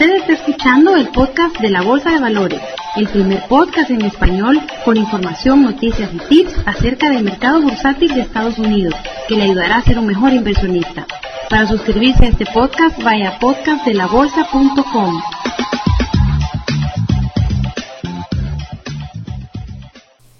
Usted 0.00 0.16
está 0.16 0.32
escuchando 0.32 0.96
el 0.96 1.10
podcast 1.10 1.60
de 1.60 1.68
la 1.68 1.82
Bolsa 1.82 2.12
de 2.12 2.20
Valores, 2.20 2.62
el 2.96 3.06
primer 3.06 3.46
podcast 3.48 3.90
en 3.90 4.02
español 4.02 4.58
con 4.82 4.96
información, 4.96 5.62
noticias 5.62 6.08
y 6.14 6.18
tips 6.26 6.54
acerca 6.64 7.10
del 7.10 7.22
mercado 7.22 7.60
bursátil 7.60 8.14
de 8.14 8.22
Estados 8.22 8.58
Unidos, 8.58 8.94
que 9.28 9.36
le 9.36 9.42
ayudará 9.42 9.76
a 9.76 9.82
ser 9.82 9.98
un 9.98 10.06
mejor 10.06 10.32
inversionista. 10.32 11.06
Para 11.50 11.66
suscribirse 11.66 12.24
a 12.24 12.28
este 12.28 12.46
podcast, 12.46 13.02
vaya 13.02 13.28
a 13.28 13.38
podcastdelabolsa.com. 13.40 15.20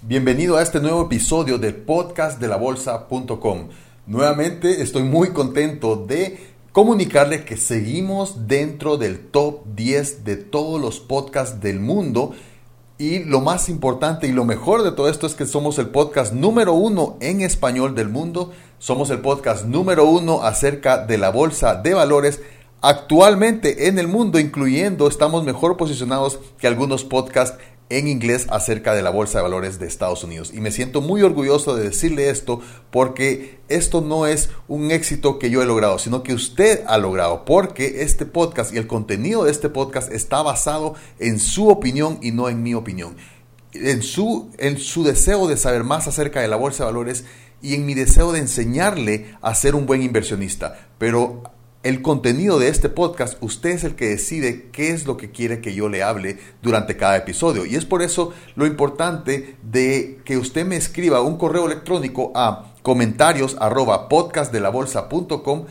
Bienvenido 0.01 0.57
a 0.57 0.63
este 0.63 0.79
nuevo 0.79 1.03
episodio 1.03 1.59
de 1.59 1.71
podcastdelabolsa.com. 1.73 3.69
Nuevamente 4.07 4.81
estoy 4.81 5.03
muy 5.03 5.29
contento 5.29 5.95
de 5.95 6.50
comunicarle 6.71 7.43
que 7.43 7.57
seguimos 7.57 8.47
dentro 8.47 8.97
del 8.97 9.19
top 9.19 9.65
10 9.75 10.23
de 10.23 10.37
todos 10.37 10.79
los 10.79 10.99
podcasts 10.99 11.59
del 11.59 11.79
mundo. 11.79 12.31
Y 12.97 13.19
lo 13.19 13.41
más 13.41 13.67
importante 13.67 14.27
y 14.27 14.31
lo 14.31 14.45
mejor 14.45 14.83
de 14.83 14.91
todo 14.91 15.09
esto 15.09 15.25
es 15.27 15.33
que 15.33 15.45
somos 15.45 15.79
el 15.79 15.89
podcast 15.89 16.33
número 16.33 16.73
uno 16.73 17.17
en 17.19 17.41
español 17.41 17.95
del 17.95 18.09
mundo. 18.09 18.51
Somos 18.79 19.09
el 19.09 19.19
podcast 19.19 19.65
número 19.65 20.05
uno 20.05 20.43
acerca 20.43 21.05
de 21.05 21.17
la 21.17 21.29
bolsa 21.29 21.75
de 21.75 21.93
valores 21.93 22.41
actualmente 22.81 23.87
en 23.87 23.99
el 23.99 24.07
mundo, 24.07 24.39
incluyendo 24.39 25.07
estamos 25.07 25.43
mejor 25.43 25.77
posicionados 25.77 26.39
que 26.57 26.67
algunos 26.67 27.03
podcasts 27.03 27.57
en 27.91 28.07
inglés 28.07 28.47
acerca 28.49 28.95
de 28.95 29.01
la 29.01 29.09
Bolsa 29.09 29.39
de 29.39 29.43
Valores 29.43 29.77
de 29.77 29.85
Estados 29.85 30.23
Unidos. 30.23 30.51
Y 30.53 30.61
me 30.61 30.71
siento 30.71 31.01
muy 31.01 31.21
orgulloso 31.23 31.75
de 31.75 31.83
decirle 31.83 32.29
esto 32.29 32.61
porque 32.89 33.59
esto 33.67 33.99
no 34.01 34.27
es 34.27 34.49
un 34.67 34.91
éxito 34.91 35.39
que 35.39 35.49
yo 35.49 35.61
he 35.61 35.65
logrado, 35.65 35.99
sino 35.99 36.23
que 36.23 36.33
usted 36.33 36.83
ha 36.87 36.97
logrado, 36.97 37.43
porque 37.43 38.01
este 38.03 38.25
podcast 38.25 38.73
y 38.73 38.77
el 38.77 38.87
contenido 38.87 39.43
de 39.43 39.51
este 39.51 39.69
podcast 39.69 40.11
está 40.11 40.41
basado 40.41 40.95
en 41.19 41.39
su 41.39 41.67
opinión 41.67 42.17
y 42.21 42.31
no 42.31 42.47
en 42.47 42.63
mi 42.63 42.73
opinión. 42.73 43.17
En 43.73 44.01
su, 44.03 44.49
en 44.57 44.77
su 44.77 45.03
deseo 45.03 45.47
de 45.47 45.57
saber 45.57 45.83
más 45.83 46.07
acerca 46.07 46.41
de 46.41 46.47
la 46.47 46.55
Bolsa 46.55 46.83
de 46.83 46.91
Valores 46.91 47.25
y 47.61 47.75
en 47.75 47.85
mi 47.85 47.93
deseo 47.93 48.31
de 48.31 48.39
enseñarle 48.39 49.35
a 49.41 49.53
ser 49.53 49.75
un 49.75 49.85
buen 49.85 50.01
inversionista. 50.01 50.87
Pero 50.97 51.43
el 51.83 52.03
contenido 52.03 52.59
de 52.59 52.67
este 52.67 52.89
podcast, 52.89 53.41
usted 53.41 53.71
es 53.71 53.83
el 53.83 53.95
que 53.95 54.09
decide 54.09 54.69
qué 54.71 54.91
es 54.91 55.05
lo 55.05 55.17
que 55.17 55.31
quiere 55.31 55.61
que 55.61 55.73
yo 55.73 55.89
le 55.89 56.03
hable 56.03 56.37
durante 56.61 56.95
cada 56.95 57.17
episodio. 57.17 57.65
Y 57.65 57.75
es 57.75 57.85
por 57.85 58.03
eso 58.03 58.33
lo 58.55 58.67
importante 58.67 59.55
de 59.63 60.19
que 60.23 60.37
usted 60.37 60.65
me 60.65 60.75
escriba 60.75 61.21
un 61.21 61.37
correo 61.37 61.65
electrónico 61.65 62.31
a 62.35 62.73
comentarios 62.83 63.57
arroba 63.59 64.09
podcastdelabolsa.com 64.09 65.65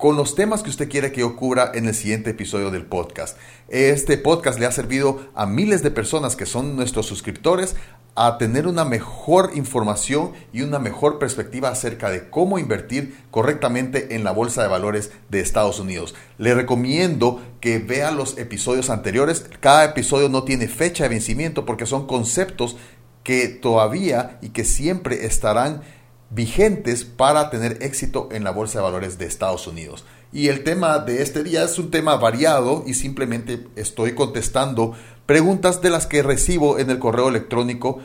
con 0.00 0.16
los 0.16 0.34
temas 0.34 0.62
que 0.62 0.70
usted 0.70 0.88
quiere 0.88 1.12
que 1.12 1.20
yo 1.20 1.36
cubra 1.36 1.72
en 1.74 1.86
el 1.86 1.94
siguiente 1.94 2.30
episodio 2.30 2.70
del 2.70 2.86
podcast. 2.86 3.36
Este 3.68 4.16
podcast 4.16 4.58
le 4.58 4.64
ha 4.64 4.72
servido 4.72 5.28
a 5.34 5.44
miles 5.44 5.82
de 5.82 5.90
personas 5.90 6.36
que 6.36 6.46
son 6.46 6.74
nuestros 6.74 7.04
suscriptores 7.04 7.76
a 8.14 8.38
tener 8.38 8.66
una 8.66 8.86
mejor 8.86 9.50
información 9.54 10.32
y 10.54 10.62
una 10.62 10.78
mejor 10.78 11.18
perspectiva 11.18 11.68
acerca 11.68 12.08
de 12.08 12.30
cómo 12.30 12.58
invertir 12.58 13.14
correctamente 13.30 14.14
en 14.14 14.24
la 14.24 14.32
bolsa 14.32 14.62
de 14.62 14.68
valores 14.68 15.12
de 15.28 15.40
Estados 15.40 15.78
Unidos. 15.78 16.14
Le 16.38 16.54
recomiendo 16.54 17.42
que 17.60 17.78
vea 17.78 18.10
los 18.10 18.38
episodios 18.38 18.88
anteriores. 18.88 19.44
Cada 19.60 19.84
episodio 19.84 20.30
no 20.30 20.44
tiene 20.44 20.66
fecha 20.66 21.04
de 21.04 21.10
vencimiento 21.10 21.66
porque 21.66 21.84
son 21.84 22.06
conceptos 22.06 22.78
que 23.22 23.48
todavía 23.48 24.38
y 24.40 24.48
que 24.48 24.64
siempre 24.64 25.26
estarán 25.26 25.82
vigentes 26.30 27.04
para 27.04 27.50
tener 27.50 27.78
éxito 27.82 28.28
en 28.32 28.44
la 28.44 28.52
Bolsa 28.52 28.78
de 28.78 28.84
Valores 28.84 29.18
de 29.18 29.26
Estados 29.26 29.66
Unidos. 29.66 30.04
Y 30.32 30.48
el 30.48 30.62
tema 30.62 31.00
de 31.00 31.22
este 31.22 31.42
día 31.42 31.64
es 31.64 31.78
un 31.78 31.90
tema 31.90 32.16
variado 32.16 32.84
y 32.86 32.94
simplemente 32.94 33.66
estoy 33.74 34.14
contestando 34.14 34.94
preguntas 35.26 35.82
de 35.82 35.90
las 35.90 36.06
que 36.06 36.22
recibo 36.22 36.78
en 36.78 36.90
el 36.90 37.00
correo 37.00 37.28
electrónico 37.28 37.98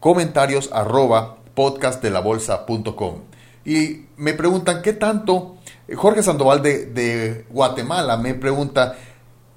comentarios 0.00 0.70
arroba 0.72 1.36
podcastdelabolsa.com. 1.54 3.20
Y 3.64 4.06
me 4.16 4.32
preguntan 4.32 4.80
qué 4.80 4.92
tanto, 4.92 5.56
Jorge 5.94 6.22
Sandoval 6.22 6.62
de, 6.62 6.86
de 6.86 7.44
Guatemala 7.50 8.16
me 8.16 8.34
pregunta, 8.34 8.96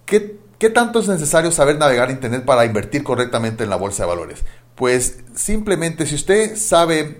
¿qué, 0.05 0.39
¿qué 0.59 0.69
tanto 0.69 0.99
es 0.99 1.07
necesario 1.07 1.51
saber 1.51 1.79
navegar 1.79 2.11
Internet 2.11 2.45
para 2.45 2.65
invertir 2.65 3.03
correctamente 3.03 3.63
en 3.63 3.71
la 3.71 3.77
bolsa 3.77 4.03
de 4.03 4.09
valores? 4.09 4.43
pues 4.79 5.17
simplemente 5.35 6.05
si 6.05 6.15
usted 6.15 6.55
sabe, 6.55 7.19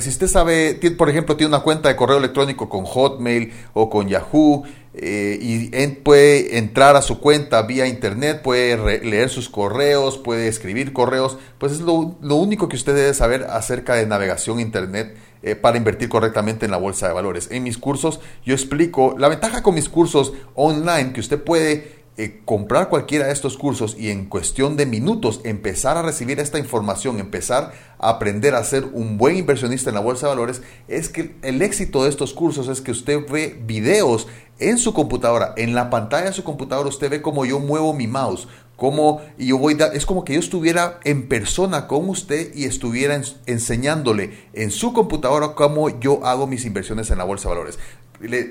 si 0.00 0.08
usted 0.08 0.26
sabe, 0.26 0.80
por 0.98 1.08
ejemplo, 1.08 1.36
tiene 1.36 1.54
una 1.54 1.62
cuenta 1.62 1.88
de 1.88 1.94
correo 1.94 2.18
electrónico 2.18 2.68
con 2.68 2.84
Hotmail 2.84 3.52
o 3.74 3.88
con 3.88 4.08
Yahoo 4.08 4.64
eh, 4.92 5.38
y 5.40 5.68
puede 6.02 6.58
entrar 6.58 6.96
a 6.96 7.02
su 7.02 7.20
cuenta 7.20 7.62
vía 7.62 7.86
internet, 7.86 8.42
puede 8.42 9.04
leer 9.04 9.28
sus 9.28 9.48
correos, 9.48 10.18
puede 10.18 10.48
escribir 10.48 10.92
correos, 10.92 11.38
pues 11.58 11.70
es 11.70 11.80
lo, 11.80 11.94
único 11.94 12.68
que 12.68 12.74
usted 12.74 12.96
debe 12.96 13.14
saber 13.14 13.44
acerca 13.50 13.94
de 13.94 14.04
navegación 14.04 14.58
internet 14.58 15.16
eh, 15.44 15.54
para 15.54 15.76
invertir 15.76 16.08
correctamente 16.08 16.64
en 16.64 16.72
la 16.72 16.76
bolsa 16.76 17.06
de 17.06 17.14
valores. 17.14 17.46
En 17.52 17.62
mis 17.62 17.78
cursos 17.78 18.18
yo 18.44 18.52
explico 18.52 19.14
la 19.16 19.28
ventaja 19.28 19.62
con 19.62 19.76
mis 19.76 19.88
cursos 19.88 20.32
online 20.56 21.12
que 21.12 21.20
usted 21.20 21.40
puede 21.40 22.05
eh, 22.18 22.40
comprar 22.46 22.88
cualquiera 22.88 23.26
de 23.26 23.32
estos 23.32 23.58
cursos 23.58 23.94
y 23.98 24.10
en 24.10 24.24
cuestión 24.24 24.78
de 24.78 24.86
minutos 24.86 25.42
empezar 25.44 25.98
a 25.98 26.02
recibir 26.02 26.40
esta 26.40 26.58
información, 26.58 27.20
empezar 27.20 27.72
a 27.98 28.08
aprender 28.08 28.54
a 28.54 28.64
ser 28.64 28.84
un 28.92 29.18
buen 29.18 29.36
inversionista 29.36 29.90
en 29.90 29.96
la 29.96 30.00
bolsa 30.00 30.26
de 30.26 30.30
valores, 30.30 30.62
es 30.88 31.10
que 31.10 31.36
el 31.42 31.60
éxito 31.60 32.04
de 32.04 32.08
estos 32.08 32.32
cursos 32.32 32.68
es 32.68 32.80
que 32.80 32.90
usted 32.90 33.28
ve 33.30 33.60
videos 33.66 34.28
en 34.58 34.78
su 34.78 34.94
computadora, 34.94 35.52
en 35.58 35.74
la 35.74 35.90
pantalla 35.90 36.26
de 36.26 36.32
su 36.32 36.42
computadora 36.42 36.88
usted 36.88 37.10
ve 37.10 37.20
cómo 37.20 37.44
yo 37.44 37.60
muevo 37.60 37.92
mi 37.92 38.06
mouse, 38.06 38.48
cómo 38.76 39.22
y 39.38 39.48
yo 39.48 39.58
voy 39.58 39.76
es 39.92 40.06
como 40.06 40.24
que 40.24 40.34
yo 40.34 40.40
estuviera 40.40 41.00
en 41.04 41.28
persona 41.28 41.86
con 41.86 42.08
usted 42.08 42.54
y 42.54 42.64
estuviera 42.64 43.20
enseñándole 43.46 44.46
en 44.52 44.70
su 44.70 44.92
computadora 44.92 45.54
cómo 45.54 46.00
yo 46.00 46.24
hago 46.24 46.46
mis 46.46 46.64
inversiones 46.64 47.10
en 47.10 47.18
la 47.18 47.24
bolsa 47.24 47.48
de 47.48 47.54
valores. 47.54 47.78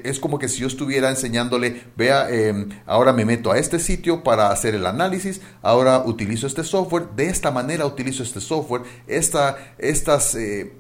Es 0.04 0.20
como 0.20 0.38
que 0.38 0.48
si 0.48 0.60
yo 0.60 0.68
estuviera 0.68 1.10
enseñándole, 1.10 1.82
vea, 1.96 2.30
em, 2.30 2.70
ahora 2.86 3.14
me 3.14 3.26
meto 3.26 3.52
a 3.52 3.58
este 3.58 3.80
sitio 3.80 4.24
para 4.24 4.50
hacer 4.50 4.76
el 4.76 4.86
análisis, 4.86 5.42
ahora 5.64 6.04
utilizo 6.06 6.46
este 6.46 6.64
software, 6.64 7.08
de 7.16 7.30
esta 7.30 7.50
manera 7.50 7.88
utilizo 7.88 8.22
este 8.22 8.42
software, 8.42 8.84
esta, 9.08 9.58
estas 9.80 10.36
eh, 10.36 10.74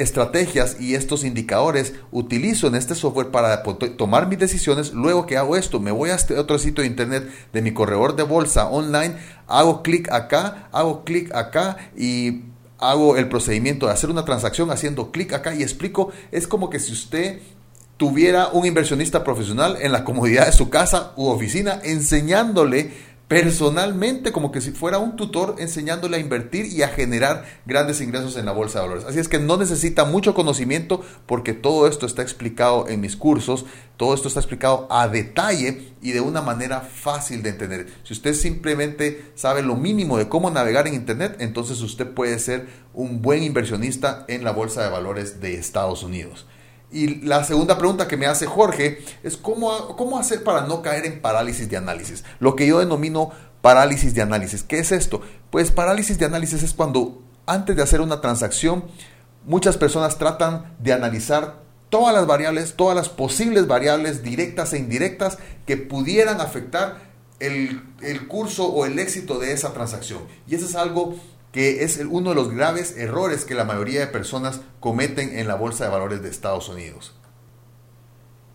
estrategias 0.00 0.80
y 0.80 0.94
estos 0.94 1.24
indicadores 1.24 1.94
utilizo 2.10 2.66
en 2.66 2.74
este 2.74 2.94
software 2.94 3.30
para 3.30 3.62
tomar 3.62 4.28
mis 4.28 4.38
decisiones, 4.38 4.92
luego 4.92 5.26
que 5.26 5.36
hago 5.36 5.56
esto, 5.56 5.78
me 5.78 5.90
voy 5.90 6.10
a 6.10 6.14
este 6.14 6.38
otro 6.38 6.58
sitio 6.58 6.82
de 6.82 6.88
internet 6.88 7.30
de 7.52 7.62
mi 7.62 7.72
corredor 7.72 8.16
de 8.16 8.22
bolsa 8.22 8.68
online, 8.68 9.14
hago 9.46 9.82
clic 9.82 10.10
acá, 10.10 10.68
hago 10.72 11.04
clic 11.04 11.34
acá 11.34 11.76
y 11.96 12.42
hago 12.78 13.16
el 13.16 13.28
procedimiento 13.28 13.86
de 13.86 13.92
hacer 13.92 14.10
una 14.10 14.24
transacción 14.24 14.70
haciendo 14.70 15.12
clic 15.12 15.32
acá 15.32 15.54
y 15.54 15.62
explico, 15.62 16.10
es 16.32 16.46
como 16.46 16.70
que 16.70 16.80
si 16.80 16.92
usted 16.92 17.40
tuviera 17.98 18.48
un 18.48 18.64
inversionista 18.64 19.22
profesional 19.22 19.76
en 19.82 19.92
la 19.92 20.04
comodidad 20.04 20.46
de 20.46 20.52
su 20.52 20.70
casa 20.70 21.12
u 21.16 21.26
oficina 21.26 21.80
enseñándole 21.84 23.09
personalmente 23.30 24.32
como 24.32 24.50
que 24.50 24.60
si 24.60 24.72
fuera 24.72 24.98
un 24.98 25.14
tutor 25.14 25.54
enseñándole 25.60 26.16
a 26.16 26.20
invertir 26.20 26.66
y 26.66 26.82
a 26.82 26.88
generar 26.88 27.44
grandes 27.64 28.00
ingresos 28.00 28.36
en 28.36 28.44
la 28.44 28.50
bolsa 28.50 28.80
de 28.80 28.88
valores. 28.88 29.04
Así 29.04 29.20
es 29.20 29.28
que 29.28 29.38
no 29.38 29.56
necesita 29.56 30.04
mucho 30.04 30.34
conocimiento 30.34 31.04
porque 31.26 31.52
todo 31.52 31.86
esto 31.86 32.06
está 32.06 32.22
explicado 32.22 32.88
en 32.88 33.00
mis 33.00 33.14
cursos, 33.14 33.66
todo 33.96 34.14
esto 34.14 34.26
está 34.26 34.40
explicado 34.40 34.88
a 34.90 35.06
detalle 35.06 35.92
y 36.02 36.10
de 36.10 36.20
una 36.20 36.42
manera 36.42 36.80
fácil 36.80 37.44
de 37.44 37.50
entender. 37.50 37.86
Si 38.02 38.14
usted 38.14 38.34
simplemente 38.34 39.30
sabe 39.36 39.62
lo 39.62 39.76
mínimo 39.76 40.18
de 40.18 40.28
cómo 40.28 40.50
navegar 40.50 40.88
en 40.88 40.94
Internet, 40.94 41.36
entonces 41.38 41.80
usted 41.82 42.08
puede 42.08 42.36
ser 42.40 42.66
un 42.94 43.22
buen 43.22 43.44
inversionista 43.44 44.24
en 44.26 44.42
la 44.42 44.50
bolsa 44.50 44.82
de 44.82 44.90
valores 44.90 45.40
de 45.40 45.54
Estados 45.54 46.02
Unidos. 46.02 46.46
Y 46.92 47.20
la 47.24 47.44
segunda 47.44 47.78
pregunta 47.78 48.08
que 48.08 48.16
me 48.16 48.26
hace 48.26 48.46
Jorge 48.46 49.04
es 49.22 49.36
cómo, 49.36 49.96
cómo 49.96 50.18
hacer 50.18 50.42
para 50.42 50.62
no 50.66 50.82
caer 50.82 51.06
en 51.06 51.20
parálisis 51.20 51.68
de 51.68 51.76
análisis. 51.76 52.24
Lo 52.40 52.56
que 52.56 52.66
yo 52.66 52.80
denomino 52.80 53.30
parálisis 53.60 54.14
de 54.14 54.22
análisis. 54.22 54.62
¿Qué 54.62 54.78
es 54.78 54.92
esto? 54.92 55.20
Pues 55.50 55.70
parálisis 55.70 56.18
de 56.18 56.26
análisis 56.26 56.62
es 56.62 56.74
cuando 56.74 57.22
antes 57.46 57.76
de 57.76 57.82
hacer 57.82 58.00
una 58.00 58.20
transacción 58.20 58.84
muchas 59.44 59.76
personas 59.76 60.18
tratan 60.18 60.74
de 60.78 60.92
analizar 60.92 61.60
todas 61.88 62.14
las 62.14 62.26
variables, 62.26 62.74
todas 62.76 62.96
las 62.96 63.08
posibles 63.08 63.66
variables 63.66 64.22
directas 64.22 64.72
e 64.72 64.78
indirectas 64.78 65.38
que 65.66 65.76
pudieran 65.76 66.40
afectar 66.40 67.10
el, 67.40 67.82
el 68.00 68.28
curso 68.28 68.66
o 68.66 68.86
el 68.86 68.98
éxito 68.98 69.38
de 69.38 69.52
esa 69.52 69.72
transacción. 69.72 70.22
Y 70.46 70.54
eso 70.54 70.66
es 70.66 70.74
algo 70.74 71.16
que 71.52 71.82
es 71.82 72.00
uno 72.08 72.30
de 72.30 72.36
los 72.36 72.52
graves 72.54 72.96
errores 72.96 73.44
que 73.44 73.54
la 73.54 73.64
mayoría 73.64 74.00
de 74.00 74.06
personas 74.06 74.60
cometen 74.78 75.38
en 75.38 75.48
la 75.48 75.56
bolsa 75.56 75.84
de 75.84 75.90
valores 75.90 76.22
de 76.22 76.28
Estados 76.28 76.68
Unidos. 76.68 77.14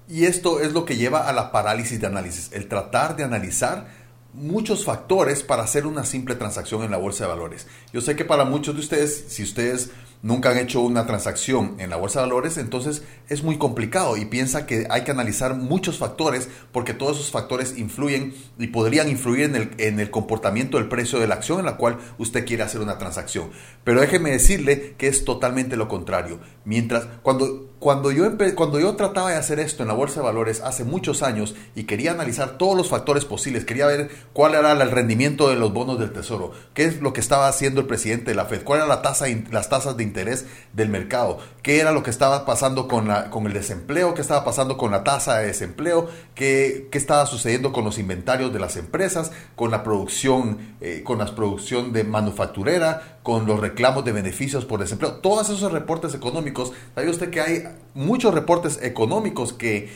Y 0.07 0.25
esto 0.25 0.59
es 0.59 0.73
lo 0.73 0.85
que 0.85 0.97
lleva 0.97 1.27
a 1.27 1.33
la 1.33 1.51
parálisis 1.51 1.99
de 1.99 2.07
análisis, 2.07 2.51
el 2.53 2.67
tratar 2.67 3.15
de 3.15 3.23
analizar 3.23 3.87
muchos 4.33 4.85
factores 4.85 5.43
para 5.43 5.63
hacer 5.63 5.87
una 5.87 6.03
simple 6.03 6.35
transacción 6.35 6.83
en 6.83 6.91
la 6.91 6.97
bolsa 6.97 7.23
de 7.23 7.31
valores. 7.31 7.67
Yo 7.91 8.01
sé 8.01 8.15
que 8.15 8.25
para 8.25 8.45
muchos 8.45 8.75
de 8.75 8.81
ustedes, 8.81 9.25
si 9.29 9.43
ustedes 9.43 9.89
nunca 10.25 10.49
han 10.49 10.57
hecho 10.57 10.81
una 10.81 11.05
transacción 11.05 11.75
en 11.77 11.91
la 11.91 11.97
bolsa 11.97 12.19
de 12.19 12.25
valores, 12.25 12.57
entonces 12.57 13.03
es 13.29 13.43
muy 13.43 13.59
complicado 13.59 14.17
y 14.17 14.25
piensa 14.25 14.65
que 14.65 14.87
hay 14.89 15.03
que 15.03 15.11
analizar 15.11 15.55
muchos 15.55 15.99
factores 15.99 16.49
porque 16.71 16.95
todos 16.95 17.17
esos 17.17 17.29
factores 17.29 17.77
influyen 17.77 18.33
y 18.57 18.67
podrían 18.67 19.07
influir 19.07 19.43
en 19.43 19.55
el, 19.55 19.71
en 19.77 19.99
el 19.99 20.09
comportamiento 20.09 20.77
del 20.77 20.89
precio 20.89 21.19
de 21.19 21.27
la 21.27 21.35
acción 21.35 21.59
en 21.59 21.65
la 21.65 21.77
cual 21.77 21.99
usted 22.17 22.43
quiere 22.43 22.63
hacer 22.63 22.81
una 22.81 22.97
transacción. 22.97 23.51
Pero 23.83 24.01
déjeme 24.01 24.31
decirle 24.31 24.95
que 24.97 25.07
es 25.07 25.25
totalmente 25.25 25.77
lo 25.77 25.87
contrario. 25.87 26.39
Mientras, 26.63 27.05
cuando, 27.21 27.74
cuando, 27.85 28.11
yo 28.11 28.25
cuando 28.55 28.79
yo 28.79 28.95
trataba 28.95 29.29
de 29.29 29.35
hacer 29.35 29.59
esto 29.59 29.83
en 29.83 29.89
la 29.89 29.93
bolsa 29.93 30.19
de 30.19 30.25
valores 30.25 30.59
hace 30.61 30.83
muchos 30.83 31.21
años 31.21 31.53
y 31.75 31.83
quería 31.83 32.13
analizar 32.13 32.57
todos 32.57 32.75
los 32.75 32.89
factores 32.89 33.25
posibles, 33.25 33.63
quería 33.63 33.85
ver 33.85 34.09
cuál 34.33 34.55
era 34.55 34.71
el 34.71 34.89
rendimiento 34.89 35.49
de 35.49 35.55
los 35.55 35.71
bonos 35.71 35.99
del 35.99 36.11
tesoro, 36.11 36.51
qué 36.73 36.85
es 36.85 36.99
lo 36.99 37.13
que 37.13 37.21
estaba 37.21 37.47
haciendo 37.47 37.81
el 37.81 37.85
presidente 37.85 38.31
de 38.31 38.35
la 38.37 38.45
Fed, 38.45 38.63
cuál 38.63 38.79
era 38.79 38.87
la 38.87 39.03
tasa, 39.03 39.27
las 39.51 39.69
tasas 39.69 39.95
de 39.97 40.01
interés 40.01 40.47
del 40.73 40.89
mercado, 40.89 41.37
qué 41.61 41.79
era 41.79 41.91
lo 41.91 42.01
que 42.01 42.09
estaba 42.09 42.43
pasando 42.43 42.87
con, 42.87 43.07
la, 43.07 43.29
con 43.29 43.45
el 43.45 43.53
desempleo, 43.53 44.15
qué 44.15 44.21
estaba 44.21 44.43
pasando 44.43 44.77
con 44.77 44.89
la 44.89 45.03
tasa 45.03 45.37
de 45.37 45.45
desempleo, 45.45 46.09
qué, 46.33 46.87
qué 46.89 46.97
estaba 46.97 47.27
sucediendo 47.27 47.71
con 47.71 47.85
los 47.85 47.99
inventarios 47.99 48.51
de 48.51 48.57
las 48.57 48.77
empresas, 48.77 49.31
con 49.55 49.69
la 49.69 49.83
producción, 49.83 50.75
eh, 50.81 51.03
con 51.05 51.19
la 51.19 51.35
producción 51.35 51.93
de 51.93 52.03
manufacturera, 52.03 53.14
con 53.25 53.47
los 53.47 53.59
reclamos 53.59 54.05
de 54.05 54.11
beneficios 54.11 54.65
por 54.65 54.79
desempleo. 54.79 55.15
Todos 55.15 55.49
esos 55.49 55.71
reportes 55.71 56.13
económicos, 56.13 56.73
sabe 56.93 57.09
usted 57.09 57.31
que 57.31 57.41
hay 57.41 57.63
muchos 57.95 58.35
reportes 58.35 58.79
económicos 58.83 59.51
que, 59.51 59.89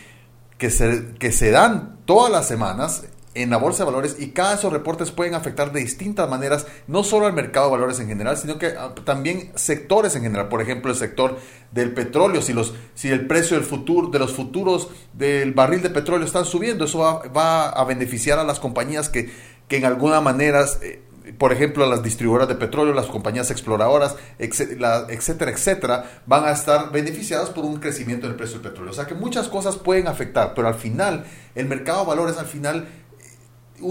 que, 0.57 0.71
se, 0.71 1.13
que 1.19 1.31
se 1.31 1.51
dan 1.51 1.99
todas 2.05 2.31
las 2.31 2.47
semanas 2.47 3.03
en 3.35 3.51
la 3.51 3.57
bolsa 3.57 3.83
de 3.83 3.91
valores 3.91 4.15
y 4.17 4.31
cada 4.31 4.49
de 4.49 4.55
esos 4.55 4.73
reportes 4.73 5.11
pueden 5.11 5.35
afectar 5.35 5.71
de 5.71 5.79
distintas 5.79 6.27
maneras, 6.27 6.65
no 6.87 7.03
solo 7.03 7.27
al 7.27 7.33
mercado 7.33 7.67
de 7.67 7.73
valores 7.73 7.99
en 7.99 8.07
general, 8.07 8.35
sino 8.35 8.57
que 8.57 8.73
ah, 8.75 8.95
también 9.05 9.51
sectores 9.53 10.15
en 10.15 10.23
general. 10.23 10.47
Por 10.49 10.63
ejemplo, 10.63 10.89
el 10.89 10.97
sector 10.97 11.37
del 11.71 11.93
petróleo, 11.93 12.41
si, 12.41 12.53
los, 12.53 12.73
si 12.95 13.09
el 13.09 13.27
precio 13.27 13.57
del 13.57 13.65
futuro, 13.65 14.07
de 14.07 14.17
los 14.17 14.33
futuros 14.33 14.89
del 15.13 15.53
barril 15.53 15.83
de 15.83 15.91
petróleo 15.91 16.25
están 16.25 16.45
subiendo, 16.45 16.85
eso 16.85 16.97
va, 16.97 17.69
a 17.69 17.83
beneficiar 17.83 18.39
a 18.39 18.43
las 18.43 18.59
compañías 18.59 19.07
que, 19.07 19.31
que 19.67 19.77
en 19.77 19.85
alguna 19.85 20.19
manera... 20.19 20.65
Por 21.37 21.53
ejemplo, 21.53 21.85
las 21.85 22.01
distribuidoras 22.03 22.47
de 22.47 22.55
petróleo, 22.55 22.93
las 22.93 23.07
compañías 23.07 23.51
exploradoras, 23.51 24.15
etcétera, 24.37 25.07
etcétera, 25.09 26.21
van 26.25 26.45
a 26.45 26.51
estar 26.51 26.91
beneficiadas 26.91 27.49
por 27.49 27.65
un 27.65 27.79
crecimiento 27.79 28.27
del 28.27 28.35
precio 28.35 28.59
del 28.59 28.71
petróleo. 28.71 28.91
O 28.91 28.95
sea 28.95 29.05
que 29.05 29.15
muchas 29.15 29.47
cosas 29.47 29.77
pueden 29.77 30.07
afectar, 30.07 30.53
pero 30.55 30.67
al 30.67 30.75
final, 30.75 31.25
el 31.55 31.67
mercado 31.67 32.01
de 32.01 32.07
valores 32.07 32.37
al 32.37 32.45
final 32.45 32.87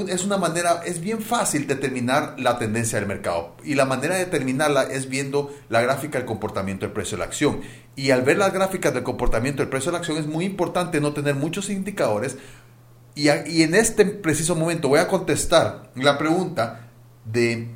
es 0.08 0.24
una 0.24 0.36
manera, 0.36 0.82
es 0.84 1.00
bien 1.00 1.20
fácil 1.20 1.66
determinar 1.66 2.34
la 2.38 2.58
tendencia 2.58 2.98
del 2.98 3.08
mercado. 3.08 3.56
Y 3.64 3.74
la 3.74 3.84
manera 3.84 4.14
de 4.14 4.24
determinarla 4.24 4.84
es 4.84 5.08
viendo 5.08 5.54
la 5.68 5.80
gráfica 5.80 6.18
del 6.18 6.26
comportamiento 6.26 6.86
del 6.86 6.92
precio 6.92 7.16
de 7.16 7.20
la 7.20 7.26
acción. 7.26 7.60
Y 7.96 8.10
al 8.10 8.22
ver 8.22 8.38
las 8.38 8.52
gráficas 8.52 8.92
del 8.94 9.02
comportamiento 9.02 9.62
del 9.62 9.70
precio 9.70 9.90
de 9.90 9.92
la 9.94 9.98
acción 9.98 10.18
es 10.18 10.26
muy 10.26 10.44
importante 10.44 11.00
no 11.00 11.12
tener 11.12 11.34
muchos 11.34 11.70
indicadores. 11.70 12.36
Y, 13.14 13.28
y 13.28 13.62
en 13.62 13.74
este 13.74 14.04
preciso 14.04 14.54
momento 14.54 14.88
voy 14.88 15.00
a 15.00 15.08
contestar 15.08 15.90
la 15.94 16.18
pregunta 16.18 16.87
de, 17.32 17.68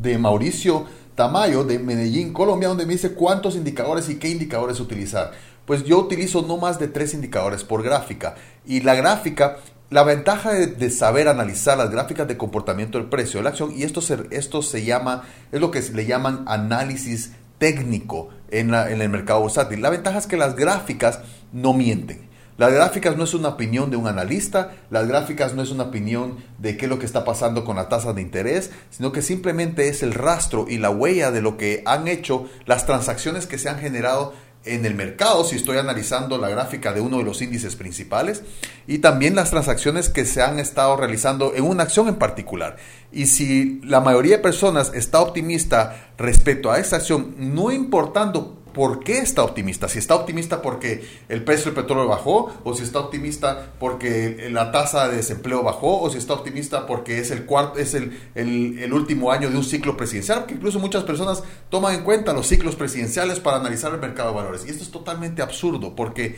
de 0.00 0.18
Mauricio 0.18 0.86
Tamayo 1.14 1.64
de 1.64 1.78
Medellín, 1.78 2.32
Colombia, 2.32 2.68
donde 2.68 2.86
me 2.86 2.94
dice 2.94 3.12
cuántos 3.14 3.56
indicadores 3.56 4.08
y 4.08 4.18
qué 4.18 4.28
indicadores 4.28 4.80
utilizar. 4.80 5.32
Pues 5.66 5.84
yo 5.84 5.98
utilizo 5.98 6.42
no 6.42 6.56
más 6.56 6.78
de 6.78 6.88
tres 6.88 7.14
indicadores 7.14 7.62
por 7.64 7.82
gráfica. 7.82 8.36
Y 8.64 8.80
la 8.80 8.94
gráfica 8.94 9.58
la 9.90 10.04
ventaja 10.04 10.52
de, 10.52 10.90
saber 10.90 11.26
analizar 11.26 11.76
las 11.76 11.90
gráficas 11.90 12.28
de 12.28 12.36
comportamiento 12.36 12.96
del 12.96 13.08
precio 13.08 13.40
de 13.40 13.44
la 13.44 13.50
acción, 13.50 13.72
y 13.76 13.82
esto 13.82 14.00
se, 14.00 14.20
esto 14.30 14.62
se 14.62 14.84
llama, 14.84 15.24
es 15.50 15.60
lo 15.60 15.72
que 15.72 15.82
le 15.82 16.06
llaman 16.06 16.44
análisis 16.46 17.32
técnico 17.58 18.28
en, 18.52 18.72
en 18.72 19.02
el 19.02 19.08
mercado 19.08 19.40
bursátil. 19.40 19.82
La 19.82 19.90
ventaja 19.90 20.18
es 20.18 20.28
que 20.28 20.36
las 20.36 20.54
gráficas 20.54 21.20
no 21.52 21.72
mienten. 21.72 22.29
Las 22.60 22.74
gráficas 22.74 23.16
no 23.16 23.24
es 23.24 23.32
una 23.32 23.48
opinión 23.48 23.90
de 23.90 23.96
un 23.96 24.06
analista, 24.06 24.72
las 24.90 25.08
gráficas 25.08 25.54
no 25.54 25.62
es 25.62 25.70
una 25.70 25.84
opinión 25.84 26.36
de 26.58 26.76
qué 26.76 26.84
es 26.84 26.90
lo 26.90 26.98
que 26.98 27.06
está 27.06 27.24
pasando 27.24 27.64
con 27.64 27.76
la 27.76 27.88
tasa 27.88 28.12
de 28.12 28.20
interés, 28.20 28.70
sino 28.90 29.12
que 29.12 29.22
simplemente 29.22 29.88
es 29.88 30.02
el 30.02 30.12
rastro 30.12 30.66
y 30.68 30.76
la 30.76 30.90
huella 30.90 31.30
de 31.30 31.40
lo 31.40 31.56
que 31.56 31.82
han 31.86 32.06
hecho 32.06 32.50
las 32.66 32.84
transacciones 32.84 33.46
que 33.46 33.56
se 33.56 33.70
han 33.70 33.78
generado 33.78 34.34
en 34.66 34.84
el 34.84 34.94
mercado, 34.94 35.42
si 35.44 35.56
estoy 35.56 35.78
analizando 35.78 36.36
la 36.36 36.50
gráfica 36.50 36.92
de 36.92 37.00
uno 37.00 37.16
de 37.16 37.24
los 37.24 37.40
índices 37.40 37.76
principales, 37.76 38.42
y 38.86 38.98
también 38.98 39.34
las 39.34 39.48
transacciones 39.48 40.10
que 40.10 40.26
se 40.26 40.42
han 40.42 40.58
estado 40.58 40.98
realizando 40.98 41.54
en 41.54 41.64
una 41.64 41.84
acción 41.84 42.08
en 42.08 42.16
particular. 42.16 42.76
Y 43.10 43.24
si 43.24 43.80
la 43.84 44.00
mayoría 44.00 44.36
de 44.36 44.42
personas 44.42 44.92
está 44.94 45.22
optimista 45.22 46.10
respecto 46.18 46.70
a 46.70 46.78
esa 46.78 46.96
acción, 46.96 47.34
no 47.38 47.72
importando 47.72 48.59
por 48.72 49.04
qué 49.04 49.18
está 49.18 49.42
optimista. 49.42 49.88
Si 49.88 49.98
está 49.98 50.14
optimista 50.14 50.62
porque 50.62 51.04
el 51.28 51.44
precio 51.44 51.66
del 51.66 51.82
petróleo 51.82 52.08
bajó, 52.08 52.52
o 52.64 52.74
si 52.74 52.82
está 52.82 53.00
optimista 53.00 53.72
porque 53.78 54.48
la 54.50 54.72
tasa 54.72 55.08
de 55.08 55.16
desempleo 55.16 55.62
bajó, 55.62 56.00
o 56.00 56.10
si 56.10 56.18
está 56.18 56.34
optimista 56.34 56.86
porque 56.86 57.18
es 57.18 57.30
el 57.30 57.44
cuarto, 57.44 57.78
es 57.78 57.94
el, 57.94 58.18
el, 58.34 58.92
último 58.92 59.32
año 59.32 59.50
de 59.50 59.56
un 59.56 59.64
ciclo 59.64 59.96
presidencial, 59.96 60.40
porque 60.40 60.54
incluso 60.54 60.78
muchas 60.78 61.04
personas 61.04 61.42
toman 61.68 61.94
en 61.94 62.02
cuenta 62.02 62.32
los 62.32 62.46
ciclos 62.46 62.76
presidenciales 62.76 63.40
para 63.40 63.58
analizar 63.58 63.92
el 63.92 64.00
mercado 64.00 64.30
de 64.30 64.36
valores. 64.36 64.64
Y 64.66 64.70
esto 64.70 64.82
es 64.82 64.90
totalmente 64.90 65.42
absurdo, 65.42 65.94
porque 65.94 66.36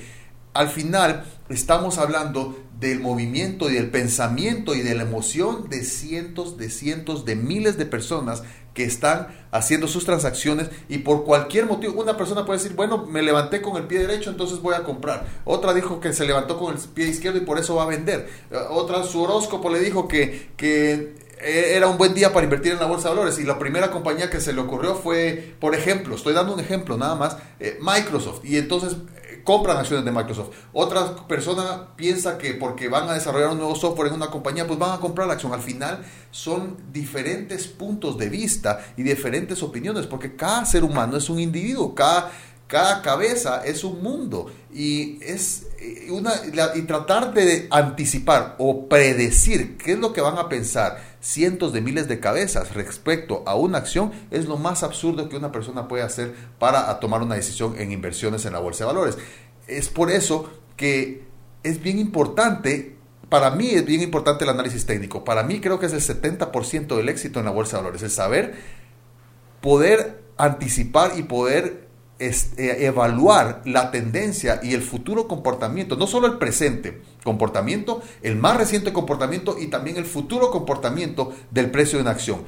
al 0.55 0.69
final 0.69 1.25
estamos 1.49 1.99
hablando 1.99 2.59
del 2.83 2.99
movimiento 2.99 3.71
y 3.71 3.75
del 3.75 3.91
pensamiento 3.91 4.75
y 4.75 4.83
de 4.83 4.97
la 4.97 5.05
emoción 5.05 5.69
de 5.71 5.85
cientos, 5.85 6.59
de 6.59 6.69
cientos, 6.69 7.25
de 7.25 7.37
miles 7.37 7.79
de 7.79 7.87
personas 7.87 8.43
que 8.75 8.85
están 8.85 9.29
haciendo 9.53 9.87
sus 9.87 10.05
transacciones 10.05 10.69
y 10.89 10.99
por 10.99 11.25
cualquier 11.25 11.67
motivo, 11.67 12.01
una 12.03 12.17
persona 12.17 12.45
puede 12.45 12.59
decir, 12.59 12.75
bueno, 12.75 13.07
me 13.07 13.23
levanté 13.23 13.63
con 13.63 13.77
el 13.77 13.85
pie 13.85 14.01
derecho, 14.01 14.31
entonces 14.31 14.61
voy 14.61 14.75
a 14.75 14.83
comprar. 14.83 15.27
Otra 15.45 15.73
dijo 15.75 16.01
que 16.01 16.13
se 16.13 16.27
levantó 16.27 16.59
con 16.59 16.75
el 16.75 16.81
pie 16.81 17.07
izquierdo 17.07 17.39
y 17.39 17.43
por 17.43 17.59
eso 17.59 17.77
va 17.77 17.85
a 17.85 17.87
vender. 17.87 18.29
Eh, 18.51 18.57
otra, 18.71 19.05
su 19.05 19.23
horóscopo 19.23 19.71
le 19.71 19.79
dijo 19.79 20.09
que, 20.09 20.51
que 20.57 21.15
era 21.41 21.87
un 21.87 21.99
buen 21.99 22.15
día 22.15 22.33
para 22.33 22.45
invertir 22.45 22.73
en 22.73 22.81
la 22.81 22.87
bolsa 22.87 23.11
de 23.11 23.15
valores 23.15 23.39
y 23.39 23.45
la 23.45 23.59
primera 23.61 23.93
compañía 23.93 24.29
que 24.29 24.41
se 24.41 24.53
le 24.53 24.61
ocurrió 24.61 24.97
fue, 24.97 25.55
por 25.61 25.77
ejemplo, 25.77 26.17
estoy 26.17 26.35
dando 26.35 26.55
un 26.55 26.61
ejemplo 26.61 26.97
nada 26.97 27.15
más, 27.15 27.37
eh, 27.61 27.79
Microsoft. 27.81 28.45
Y 28.45 28.57
entonces 28.57 28.97
compran 29.45 29.77
acciones 29.77 30.05
de 30.05 30.13
Microsoft. 30.13 30.51
Otra 30.73 31.17
persona 31.27 31.89
piensa 31.97 32.39
que 32.39 32.55
porque 32.55 32.89
van 32.89 33.09
a 33.09 33.15
desarrollar 33.15 33.51
un 33.51 33.59
nuevo 33.59 33.75
software 33.75 34.09
en 34.09 34.15
una 34.15 34.31
compañía, 34.31 34.67
pues 34.67 34.79
van 34.79 34.93
a 34.93 35.01
comprar 35.01 35.27
la 35.27 35.35
acción. 35.35 35.53
Al 35.53 35.63
final 35.63 36.05
son 36.31 36.77
diferentes 36.93 37.67
puntos 37.67 38.19
de 38.19 38.29
vista 38.29 38.85
y 38.97 39.03
diferentes 39.03 39.63
opiniones, 39.63 40.07
porque 40.07 40.37
cada 40.37 40.65
ser 40.65 40.85
humano 40.85 41.17
es 41.17 41.29
un 41.29 41.41
individuo, 41.41 41.95
cada, 41.95 42.31
cada 42.67 43.03
cabeza 43.03 43.63
es 43.65 43.85
un 43.85 44.03
mundo. 44.03 44.51
Y, 44.73 45.23
es 45.23 45.67
una, 46.11 46.33
y 46.75 46.83
tratar 46.83 47.35
de 47.35 47.69
anticipar 47.71 48.57
o 48.59 48.89
predecir 48.89 49.77
qué 49.77 49.93
es 49.93 49.99
lo 49.99 50.13
que 50.13 50.21
van 50.21 50.39
a 50.39 50.49
pensar 50.49 51.12
cientos 51.23 51.73
de 51.73 51.81
miles 51.81 52.09
de 52.09 52.19
cabezas 52.19 52.75
respecto 52.75 53.45
a 53.47 53.55
una 53.55 53.79
acción 53.79 54.11
es 54.31 54.47
lo 54.47 54.59
más 54.59 54.83
absurdo 54.83 55.29
que 55.29 55.37
una 55.37 55.53
persona 55.53 55.87
puede 55.87 56.03
hacer 56.03 56.35
para 56.59 56.99
tomar 56.99 57.23
una 57.23 57.37
decisión 57.37 57.77
en 57.79 57.93
inversiones 57.93 58.45
en 58.45 58.53
la 58.53 58.59
bolsa 58.59 58.85
de 58.85 58.93
valores. 58.93 59.17
Es 59.69 59.89
por 59.89 60.11
eso 60.11 60.51
que 60.77 61.25
es 61.63 61.81
bien 61.81 62.01
importante, 62.01 62.97
para 63.29 63.53
mí 63.53 63.71
es 63.71 63.87
bien 63.87 64.03
importante 64.03 64.43
el 64.45 64.51
análisis 64.51 64.85
técnico. 64.85 65.25
Para 65.25 65.45
mí 65.45 65.61
creo 65.61 65.79
que 65.79 65.87
es 65.87 65.93
el 65.93 66.01
70% 66.01 66.97
del 66.97 67.09
éxito 67.09 67.39
en 67.39 67.47
la 67.47 67.53
bolsa 67.53 67.77
de 67.77 67.85
valores, 67.85 68.03
el 68.03 68.11
saber 68.11 68.55
poder 69.61 70.25
anticipar 70.37 71.13
y 71.17 71.23
poder 71.23 71.82
eh, 72.23 72.87
evaluar 72.87 73.63
la 73.65 73.91
tendencia 73.91 74.61
y 74.63 74.75
el 74.75 74.83
futuro 74.83 75.27
comportamiento, 75.27 75.97
no 75.97 76.07
solo 76.07 76.27
el 76.27 76.39
presente 76.39 77.03
comportamiento, 77.25 78.01
el 78.23 78.37
más 78.37 78.57
reciente 78.57 78.93
comportamiento 78.93 79.57
y 79.59 79.67
también 79.67 79.97
el 79.97 80.05
futuro 80.05 80.51
comportamiento 80.51 81.33
del 81.51 81.71
precio 81.71 81.99
de 81.99 82.03
una 82.03 82.13
acción. 82.13 82.45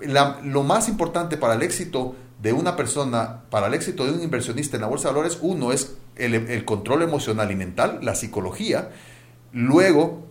lo 0.00 0.62
más 0.64 0.88
importante 0.88 1.36
para 1.36 1.54
el 1.54 1.62
éxito 1.62 2.16
de 2.42 2.52
una 2.52 2.76
persona, 2.76 3.42
para 3.50 3.68
el 3.68 3.74
éxito 3.74 4.04
de 4.04 4.12
un 4.12 4.22
inversionista 4.22 4.76
en 4.76 4.82
la 4.82 4.88
bolsa 4.88 5.08
de 5.08 5.14
valores, 5.14 5.38
uno 5.40 5.72
es 5.72 5.94
el 6.16 6.64
control 6.64 7.02
emocional 7.02 7.50
y 7.50 7.56
mental, 7.56 8.00
la 8.02 8.14
psicología, 8.14 8.90
luego 9.52 10.24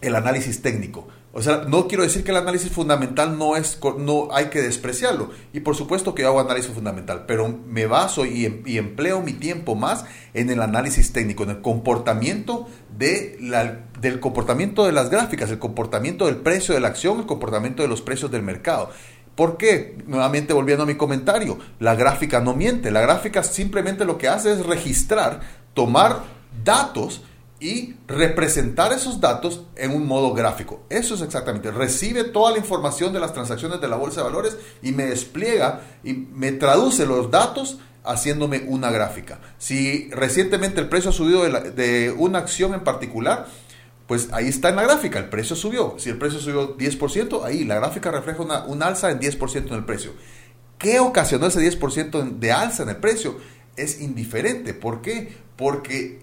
el 0.00 0.14
análisis 0.14 0.62
técnico. 0.62 1.08
O 1.34 1.40
sea, 1.40 1.64
no 1.66 1.88
quiero 1.88 2.02
decir 2.02 2.24
que 2.24 2.30
el 2.30 2.36
análisis 2.36 2.70
fundamental 2.70 3.38
no 3.38 3.56
es, 3.56 3.78
no 3.98 4.28
hay 4.32 4.46
que 4.46 4.60
despreciarlo. 4.60 5.30
Y 5.54 5.60
por 5.60 5.74
supuesto 5.74 6.14
que 6.14 6.22
yo 6.22 6.28
hago 6.28 6.40
análisis 6.40 6.70
fundamental, 6.70 7.24
pero 7.26 7.48
me 7.48 7.86
baso 7.86 8.26
y, 8.26 8.44
em, 8.44 8.62
empleo 8.66 9.22
mi 9.22 9.32
tiempo 9.32 9.74
más 9.74 10.04
en 10.34 10.50
el 10.50 10.60
análisis 10.60 11.12
técnico, 11.12 11.44
en 11.44 11.50
el 11.50 11.62
comportamiento 11.62 12.68
de 12.98 13.38
la, 13.40 13.80
del 13.98 14.20
comportamiento 14.20 14.84
de 14.84 14.92
las 14.92 15.08
gráficas, 15.08 15.50
el 15.50 15.58
comportamiento 15.58 16.26
del 16.26 16.36
precio 16.36 16.74
de 16.74 16.80
la 16.80 16.88
acción, 16.88 17.20
el 17.20 17.26
comportamiento 17.26 17.82
de 17.82 17.88
los 17.88 18.02
precios 18.02 18.30
del 18.30 18.42
mercado. 18.42 18.90
¿Por 19.34 19.56
qué? 19.56 19.96
Nuevamente 20.06 20.52
volviendo 20.52 20.82
a 20.82 20.86
mi 20.86 20.96
comentario, 20.96 21.58
la 21.78 21.94
gráfica 21.94 22.40
no 22.40 22.54
miente, 22.54 22.90
la 22.90 23.00
gráfica 23.00 23.42
simplemente 23.42 24.04
lo 24.04 24.18
que 24.18 24.28
hace 24.28 24.52
es 24.52 24.66
registrar, 24.66 25.40
tomar 25.72 26.24
datos 26.62 27.22
y 27.62 27.94
representar 28.08 28.92
esos 28.92 29.20
datos 29.20 29.62
en 29.76 29.92
un 29.92 30.04
modo 30.04 30.34
gráfico. 30.34 30.84
Eso 30.90 31.14
es 31.14 31.22
exactamente. 31.22 31.70
Recibe 31.70 32.24
toda 32.24 32.50
la 32.50 32.58
información 32.58 33.12
de 33.12 33.20
las 33.20 33.32
transacciones 33.32 33.80
de 33.80 33.86
la 33.86 33.94
bolsa 33.94 34.20
de 34.20 34.24
valores 34.24 34.56
y 34.82 34.90
me 34.90 35.04
despliega 35.04 35.80
y 36.02 36.12
me 36.12 36.50
traduce 36.50 37.06
los 37.06 37.30
datos 37.30 37.78
haciéndome 38.02 38.64
una 38.66 38.90
gráfica. 38.90 39.38
Si 39.58 40.10
recientemente 40.10 40.80
el 40.80 40.88
precio 40.88 41.10
ha 41.10 41.12
subido 41.12 41.44
de, 41.44 42.12
una 42.18 42.40
acción 42.40 42.74
en 42.74 42.80
particular, 42.80 43.46
pues 44.08 44.30
ahí 44.32 44.48
está 44.48 44.70
en 44.70 44.76
la 44.76 44.82
gráfica, 44.82 45.20
el 45.20 45.28
precio 45.28 45.54
subió. 45.54 45.94
Si 45.98 46.10
el 46.10 46.18
precio 46.18 46.40
subió 46.40 46.76
10%, 46.76 47.44
ahí 47.44 47.62
la 47.62 47.76
gráfica 47.76 48.10
refleja 48.10 48.42
una, 48.42 48.64
un 48.64 48.82
alza 48.82 49.08
en 49.12 49.20
10% 49.20 49.68
en 49.68 49.74
el 49.74 49.84
precio. 49.84 50.14
¿Qué 50.78 50.98
ocasionó 50.98 51.46
ese 51.46 51.60
10% 51.60 52.40
de 52.40 52.50
alza 52.50 52.82
en 52.82 52.88
el 52.88 52.96
precio? 52.96 53.36
Es 53.76 54.00
indiferente. 54.00 54.74
¿Por 54.74 55.00
qué? 55.00 55.32
Porque 55.56 56.21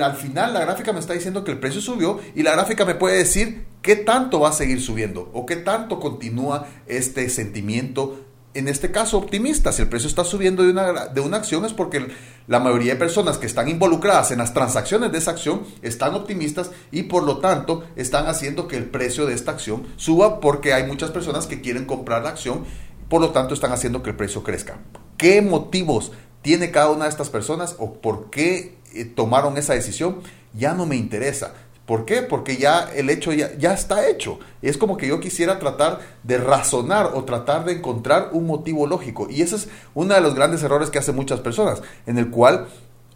al 0.00 0.16
final 0.16 0.52
la 0.52 0.60
gráfica 0.60 0.92
me 0.92 1.00
está 1.00 1.14
diciendo 1.14 1.44
que 1.44 1.52
el 1.52 1.58
precio 1.58 1.80
subió 1.80 2.20
y 2.34 2.42
la 2.42 2.52
gráfica 2.52 2.84
me 2.84 2.94
puede 2.94 3.18
decir 3.18 3.66
qué 3.82 3.96
tanto 3.96 4.40
va 4.40 4.50
a 4.50 4.52
seguir 4.52 4.80
subiendo 4.80 5.30
o 5.32 5.46
qué 5.46 5.56
tanto 5.56 6.00
continúa 6.00 6.66
este 6.86 7.28
sentimiento, 7.30 8.20
en 8.54 8.68
este 8.68 8.90
caso 8.90 9.18
optimista. 9.18 9.72
Si 9.72 9.82
el 9.82 9.88
precio 9.88 10.08
está 10.08 10.24
subiendo 10.24 10.62
de 10.62 10.70
una, 10.70 11.06
de 11.06 11.20
una 11.20 11.38
acción 11.38 11.64
es 11.64 11.72
porque 11.72 12.08
la 12.46 12.60
mayoría 12.60 12.94
de 12.94 12.98
personas 12.98 13.38
que 13.38 13.46
están 13.46 13.68
involucradas 13.68 14.30
en 14.30 14.38
las 14.38 14.54
transacciones 14.54 15.12
de 15.12 15.18
esa 15.18 15.32
acción 15.32 15.62
están 15.82 16.14
optimistas 16.14 16.70
y 16.90 17.04
por 17.04 17.24
lo 17.24 17.38
tanto 17.38 17.84
están 17.96 18.26
haciendo 18.26 18.68
que 18.68 18.76
el 18.76 18.84
precio 18.84 19.26
de 19.26 19.34
esta 19.34 19.52
acción 19.52 19.84
suba 19.96 20.40
porque 20.40 20.72
hay 20.72 20.86
muchas 20.86 21.10
personas 21.10 21.46
que 21.46 21.60
quieren 21.60 21.86
comprar 21.86 22.22
la 22.22 22.30
acción, 22.30 22.64
por 23.08 23.20
lo 23.20 23.30
tanto 23.30 23.54
están 23.54 23.72
haciendo 23.72 24.02
que 24.02 24.10
el 24.10 24.16
precio 24.16 24.42
crezca. 24.42 24.78
¿Qué 25.16 25.40
motivos 25.42 26.12
tiene 26.42 26.70
cada 26.70 26.90
una 26.90 27.04
de 27.04 27.10
estas 27.10 27.30
personas 27.30 27.76
o 27.78 27.94
por 27.94 28.28
qué 28.28 28.76
eh, 28.94 29.04
tomaron 29.04 29.56
esa 29.58 29.74
decisión, 29.74 30.20
ya 30.52 30.74
no 30.74 30.86
me 30.86 30.96
interesa. 30.96 31.54
¿Por 31.86 32.06
qué? 32.06 32.22
Porque 32.22 32.56
ya 32.56 32.90
el 32.94 33.10
hecho 33.10 33.32
ya, 33.32 33.54
ya, 33.58 33.74
está 33.74 34.08
hecho. 34.08 34.38
Es 34.62 34.78
como 34.78 34.96
que 34.96 35.06
yo 35.06 35.20
quisiera 35.20 35.58
tratar 35.58 36.00
de 36.22 36.38
razonar 36.38 37.10
o 37.12 37.24
tratar 37.24 37.66
de 37.66 37.72
encontrar 37.72 38.30
un 38.32 38.46
motivo 38.46 38.86
lógico. 38.86 39.28
Y 39.28 39.42
ese 39.42 39.56
es 39.56 39.68
uno 39.92 40.14
de 40.14 40.22
los 40.22 40.34
grandes 40.34 40.62
errores 40.62 40.88
que 40.88 40.98
hacen 40.98 41.14
muchas 41.14 41.40
personas, 41.40 41.82
en 42.06 42.16
el 42.16 42.30
cual 42.30 42.68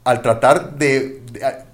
al 0.05 0.23
tratar 0.23 0.77
de, 0.77 1.23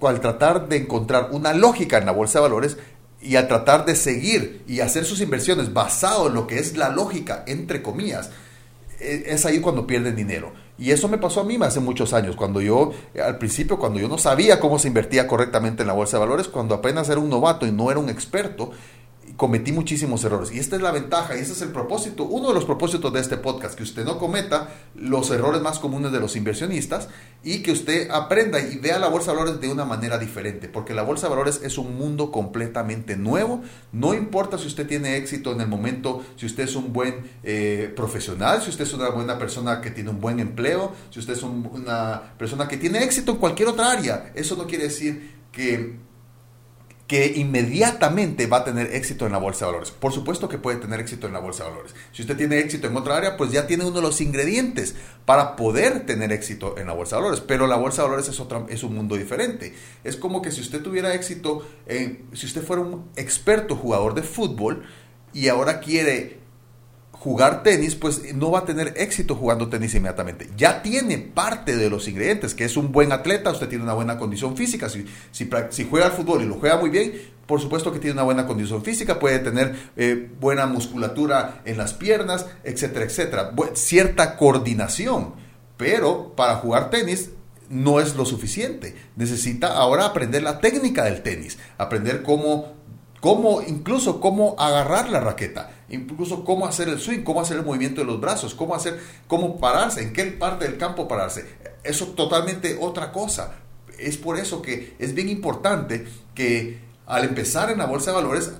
al 0.00 0.20
tratar 0.20 0.68
de 0.68 0.76
encontrar 0.76 1.28
una 1.32 1.52
lógica 1.52 1.98
en 1.98 2.06
la 2.06 2.12
bolsa 2.12 2.38
de 2.38 2.42
valores 2.42 2.76
y 3.20 3.36
al 3.36 3.48
tratar 3.48 3.84
de 3.86 3.96
seguir 3.96 4.62
y 4.66 4.80
hacer 4.80 5.04
sus 5.04 5.20
inversiones 5.20 5.72
basado 5.72 6.28
en 6.28 6.34
lo 6.34 6.46
que 6.46 6.58
es 6.58 6.76
la 6.76 6.90
lógica, 6.90 7.44
entre 7.46 7.82
comillas, 7.82 8.30
e, 9.00 9.24
es 9.28 9.46
ahí 9.46 9.60
cuando 9.60 9.86
pierden 9.86 10.16
dinero. 10.16 10.52
Y 10.76 10.90
eso 10.90 11.08
me 11.08 11.18
pasó 11.18 11.40
a 11.40 11.44
mí 11.44 11.56
hace 11.62 11.78
muchos 11.78 12.12
años, 12.12 12.34
cuando 12.34 12.60
yo, 12.60 12.92
al 13.22 13.38
principio, 13.38 13.78
cuando 13.78 14.00
yo 14.00 14.08
no 14.08 14.18
sabía 14.18 14.58
cómo 14.58 14.78
se 14.78 14.88
invertía 14.88 15.28
correctamente 15.28 15.82
en 15.82 15.86
la 15.86 15.94
bolsa 15.94 16.16
de 16.16 16.24
valores, 16.24 16.48
cuando 16.48 16.74
apenas 16.74 17.08
era 17.08 17.20
un 17.20 17.30
novato 17.30 17.64
y 17.64 17.70
no 17.70 17.90
era 17.92 18.00
un 18.00 18.08
experto, 18.08 18.72
cometí 19.36 19.72
muchísimos 19.72 20.24
errores. 20.24 20.52
Y 20.52 20.58
esta 20.58 20.76
es 20.76 20.82
la 20.82 20.92
ventaja 20.92 21.36
y 21.36 21.40
este 21.40 21.52
es 21.52 21.62
el 21.62 21.70
propósito, 21.70 22.24
uno 22.24 22.48
de 22.48 22.54
los 22.54 22.64
propósitos 22.64 23.12
de 23.12 23.20
este 23.20 23.36
podcast, 23.36 23.74
que 23.74 23.82
usted 23.82 24.04
no 24.04 24.18
cometa 24.18 24.68
los 24.94 25.30
errores 25.30 25.60
más 25.60 25.78
comunes 25.78 26.12
de 26.12 26.20
los 26.20 26.36
inversionistas 26.36 27.08
y 27.42 27.62
que 27.62 27.72
usted 27.72 28.10
aprenda 28.10 28.60
y 28.60 28.78
vea 28.78 28.98
la 28.98 29.08
bolsa 29.08 29.32
de 29.32 29.38
valores 29.38 29.60
de 29.60 29.68
una 29.68 29.84
manera 29.84 30.18
diferente, 30.18 30.68
porque 30.68 30.94
la 30.94 31.02
bolsa 31.02 31.26
de 31.26 31.30
valores 31.30 31.60
es 31.62 31.78
un 31.78 31.96
mundo 31.96 32.30
completamente 32.30 33.16
nuevo. 33.16 33.62
No 33.92 34.14
importa 34.14 34.58
si 34.58 34.66
usted 34.66 34.86
tiene 34.86 35.16
éxito 35.16 35.52
en 35.52 35.60
el 35.60 35.68
momento, 35.68 36.24
si 36.36 36.46
usted 36.46 36.64
es 36.64 36.76
un 36.76 36.92
buen 36.92 37.30
eh, 37.42 37.92
profesional, 37.94 38.62
si 38.62 38.70
usted 38.70 38.84
es 38.84 38.94
una 38.94 39.10
buena 39.10 39.38
persona 39.38 39.80
que 39.80 39.90
tiene 39.90 40.10
un 40.10 40.20
buen 40.20 40.40
empleo, 40.40 40.92
si 41.10 41.18
usted 41.18 41.34
es 41.34 41.42
una 41.42 42.34
persona 42.38 42.68
que 42.68 42.76
tiene 42.76 43.02
éxito 43.02 43.32
en 43.32 43.38
cualquier 43.38 43.68
otra 43.68 43.90
área. 43.90 44.32
Eso 44.34 44.56
no 44.56 44.66
quiere 44.66 44.84
decir 44.84 45.34
que 45.50 45.96
que 47.06 47.34
inmediatamente 47.36 48.46
va 48.46 48.58
a 48.58 48.64
tener 48.64 48.94
éxito 48.94 49.26
en 49.26 49.32
la 49.32 49.38
bolsa 49.38 49.66
de 49.66 49.72
valores. 49.72 49.90
Por 49.90 50.12
supuesto 50.12 50.48
que 50.48 50.56
puede 50.56 50.78
tener 50.78 51.00
éxito 51.00 51.26
en 51.26 51.34
la 51.34 51.38
bolsa 51.38 51.64
de 51.64 51.70
valores. 51.70 51.94
Si 52.12 52.22
usted 52.22 52.36
tiene 52.36 52.58
éxito 52.58 52.86
en 52.86 52.96
otra 52.96 53.16
área, 53.16 53.36
pues 53.36 53.52
ya 53.52 53.66
tiene 53.66 53.84
uno 53.84 53.96
de 53.96 54.02
los 54.02 54.20
ingredientes 54.22 54.94
para 55.26 55.54
poder 55.54 56.06
tener 56.06 56.32
éxito 56.32 56.78
en 56.78 56.86
la 56.86 56.94
bolsa 56.94 57.16
de 57.16 57.22
valores. 57.22 57.44
Pero 57.46 57.66
la 57.66 57.76
bolsa 57.76 58.02
de 58.02 58.08
valores 58.08 58.28
es, 58.28 58.40
otra, 58.40 58.64
es 58.70 58.82
un 58.82 58.94
mundo 58.94 59.16
diferente. 59.16 59.74
Es 60.02 60.16
como 60.16 60.40
que 60.40 60.50
si 60.50 60.62
usted 60.62 60.80
tuviera 60.82 61.14
éxito, 61.14 61.66
si 62.32 62.46
usted 62.46 62.62
fuera 62.62 62.80
un 62.80 63.10
experto 63.16 63.76
jugador 63.76 64.14
de 64.14 64.22
fútbol 64.22 64.84
y 65.34 65.48
ahora 65.48 65.80
quiere 65.80 66.43
jugar 67.24 67.62
tenis, 67.62 67.94
pues 67.94 68.34
no 68.34 68.50
va 68.50 68.58
a 68.58 68.64
tener 68.66 68.92
éxito 68.98 69.34
jugando 69.34 69.70
tenis 69.70 69.94
inmediatamente. 69.94 70.50
Ya 70.58 70.82
tiene 70.82 71.16
parte 71.16 71.74
de 71.74 71.88
los 71.88 72.06
ingredientes, 72.06 72.54
que 72.54 72.66
es 72.66 72.76
un 72.76 72.92
buen 72.92 73.12
atleta, 73.12 73.50
usted 73.50 73.66
tiene 73.66 73.82
una 73.82 73.94
buena 73.94 74.18
condición 74.18 74.58
física, 74.58 74.90
si, 74.90 75.06
si, 75.32 75.48
juega 75.88 76.04
al 76.04 76.12
fútbol 76.12 76.42
y 76.42 76.44
lo 76.44 76.56
juega 76.56 76.76
muy 76.76 76.90
bien, 76.90 77.14
por 77.46 77.62
supuesto 77.62 77.90
que 77.90 77.98
tiene 77.98 78.12
una 78.12 78.24
buena 78.24 78.46
condición 78.46 78.84
física, 78.84 79.18
puede 79.18 79.38
tener 79.38 79.74
eh, 79.96 80.30
buena 80.38 80.66
musculatura 80.66 81.62
en 81.64 81.78
las 81.78 81.94
piernas, 81.94 82.44
etcétera, 82.62 83.06
etcétera, 83.06 83.52
cierta 83.72 84.36
coordinación, 84.36 85.32
pero 85.78 86.34
para 86.36 86.56
jugar 86.56 86.90
tenis 86.90 87.30
no 87.70 88.00
es 88.00 88.16
lo 88.16 88.26
suficiente. 88.26 88.96
Necesita 89.16 89.68
ahora 89.68 90.04
aprender 90.04 90.42
la 90.42 90.60
técnica 90.60 91.04
del 91.04 91.22
tenis, 91.22 91.56
aprender 91.78 92.22
cómo 92.22 92.74
cómo, 93.24 93.62
incluso 93.62 94.20
cómo 94.20 94.54
agarrar 94.58 95.08
la 95.08 95.18
raqueta, 95.18 95.70
incluso 95.88 96.44
cómo 96.44 96.66
hacer 96.66 96.88
el 96.88 96.98
swing, 96.98 97.22
cómo 97.22 97.40
hacer 97.40 97.58
el 97.58 97.64
movimiento 97.64 98.00
de 98.00 98.06
los 98.06 98.20
brazos, 98.20 98.54
cómo 98.54 98.74
hacer, 98.74 99.00
cómo 99.26 99.58
pararse, 99.58 100.02
en 100.02 100.12
qué 100.12 100.24
parte 100.26 100.66
del 100.66 100.78
campo 100.78 101.08
pararse. 101.08 101.46
Eso 101.82 102.04
es 102.04 102.14
totalmente 102.14 102.76
otra 102.80 103.12
cosa. 103.12 103.54
Es 103.98 104.16
por 104.16 104.38
eso 104.38 104.62
que 104.62 104.96
es 104.98 105.14
bien 105.14 105.28
importante 105.28 106.06
que 106.34 106.80
al 107.06 107.24
empezar 107.24 107.70
en 107.70 107.78
la 107.78 107.86
bolsa 107.86 108.10
de 108.10 108.16
valores, 108.16 108.52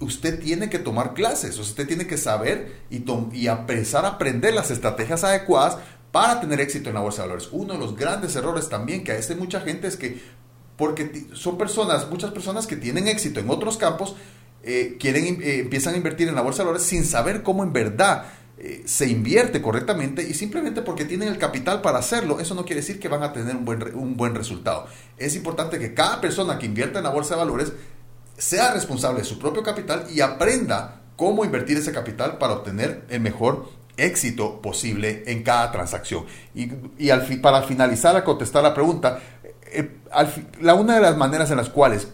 usted 0.00 0.40
tiene 0.40 0.68
que 0.68 0.78
tomar 0.78 1.14
clases, 1.14 1.58
usted 1.58 1.86
tiene 1.86 2.06
que 2.06 2.18
saber 2.18 2.82
y, 2.90 3.04
y 3.32 3.46
empezar 3.46 4.04
a 4.04 4.08
aprender 4.08 4.54
las 4.54 4.70
estrategias 4.70 5.24
adecuadas 5.24 5.78
para 6.10 6.40
tener 6.40 6.60
éxito 6.60 6.90
en 6.90 6.96
la 6.96 7.00
bolsa 7.00 7.22
de 7.22 7.28
valores. 7.28 7.48
Uno 7.52 7.74
de 7.74 7.78
los 7.78 7.96
grandes 7.96 8.36
errores 8.36 8.68
también 8.68 9.04
que 9.04 9.12
hace 9.12 9.34
mucha 9.34 9.60
gente 9.60 9.86
es 9.86 9.96
que 9.96 10.20
porque 10.76 11.28
son 11.34 11.56
personas, 11.58 12.10
muchas 12.10 12.32
personas 12.32 12.66
que 12.66 12.76
tienen 12.76 13.06
éxito 13.06 13.40
en 13.40 13.50
otros 13.50 13.76
campos, 13.76 14.16
eh, 14.62 14.96
quieren, 14.98 15.40
eh, 15.42 15.60
empiezan 15.60 15.94
a 15.94 15.96
invertir 15.96 16.28
en 16.28 16.34
la 16.34 16.42
bolsa 16.42 16.62
de 16.62 16.66
valores 16.66 16.86
sin 16.86 17.04
saber 17.04 17.42
cómo 17.42 17.62
en 17.62 17.72
verdad 17.72 18.26
eh, 18.58 18.82
se 18.84 19.08
invierte 19.08 19.60
correctamente 19.60 20.22
y 20.22 20.34
simplemente 20.34 20.82
porque 20.82 21.04
tienen 21.04 21.28
el 21.28 21.38
capital 21.38 21.82
para 21.82 21.98
hacerlo, 21.98 22.38
eso 22.38 22.54
no 22.54 22.64
quiere 22.64 22.80
decir 22.80 23.00
que 23.00 23.08
van 23.08 23.22
a 23.22 23.32
tener 23.32 23.56
un 23.56 23.64
buen, 23.64 23.82
un 23.94 24.16
buen 24.16 24.34
resultado. 24.34 24.86
Es 25.18 25.34
importante 25.34 25.78
que 25.78 25.94
cada 25.94 26.20
persona 26.20 26.58
que 26.58 26.66
invierta 26.66 26.98
en 26.98 27.04
la 27.04 27.10
bolsa 27.10 27.34
de 27.34 27.40
valores 27.40 27.72
sea 28.36 28.72
responsable 28.72 29.20
de 29.20 29.24
su 29.24 29.38
propio 29.38 29.62
capital 29.62 30.06
y 30.12 30.20
aprenda 30.20 31.02
cómo 31.16 31.44
invertir 31.44 31.76
ese 31.76 31.92
capital 31.92 32.38
para 32.38 32.54
obtener 32.54 33.04
el 33.08 33.20
mejor 33.20 33.68
éxito 33.96 34.62
posible 34.62 35.24
en 35.26 35.42
cada 35.42 35.70
transacción. 35.70 36.24
Y, 36.54 36.70
y 36.98 37.10
al 37.10 37.26
para 37.40 37.62
finalizar 37.62 38.16
a 38.16 38.24
contestar 38.24 38.62
la 38.62 38.74
pregunta, 38.74 39.20
la, 40.60 40.74
una 40.74 40.96
de 40.96 41.00
las 41.00 41.16
maneras 41.16 41.50
en 41.50 41.56
las 41.56 41.68
cuales 41.68 42.08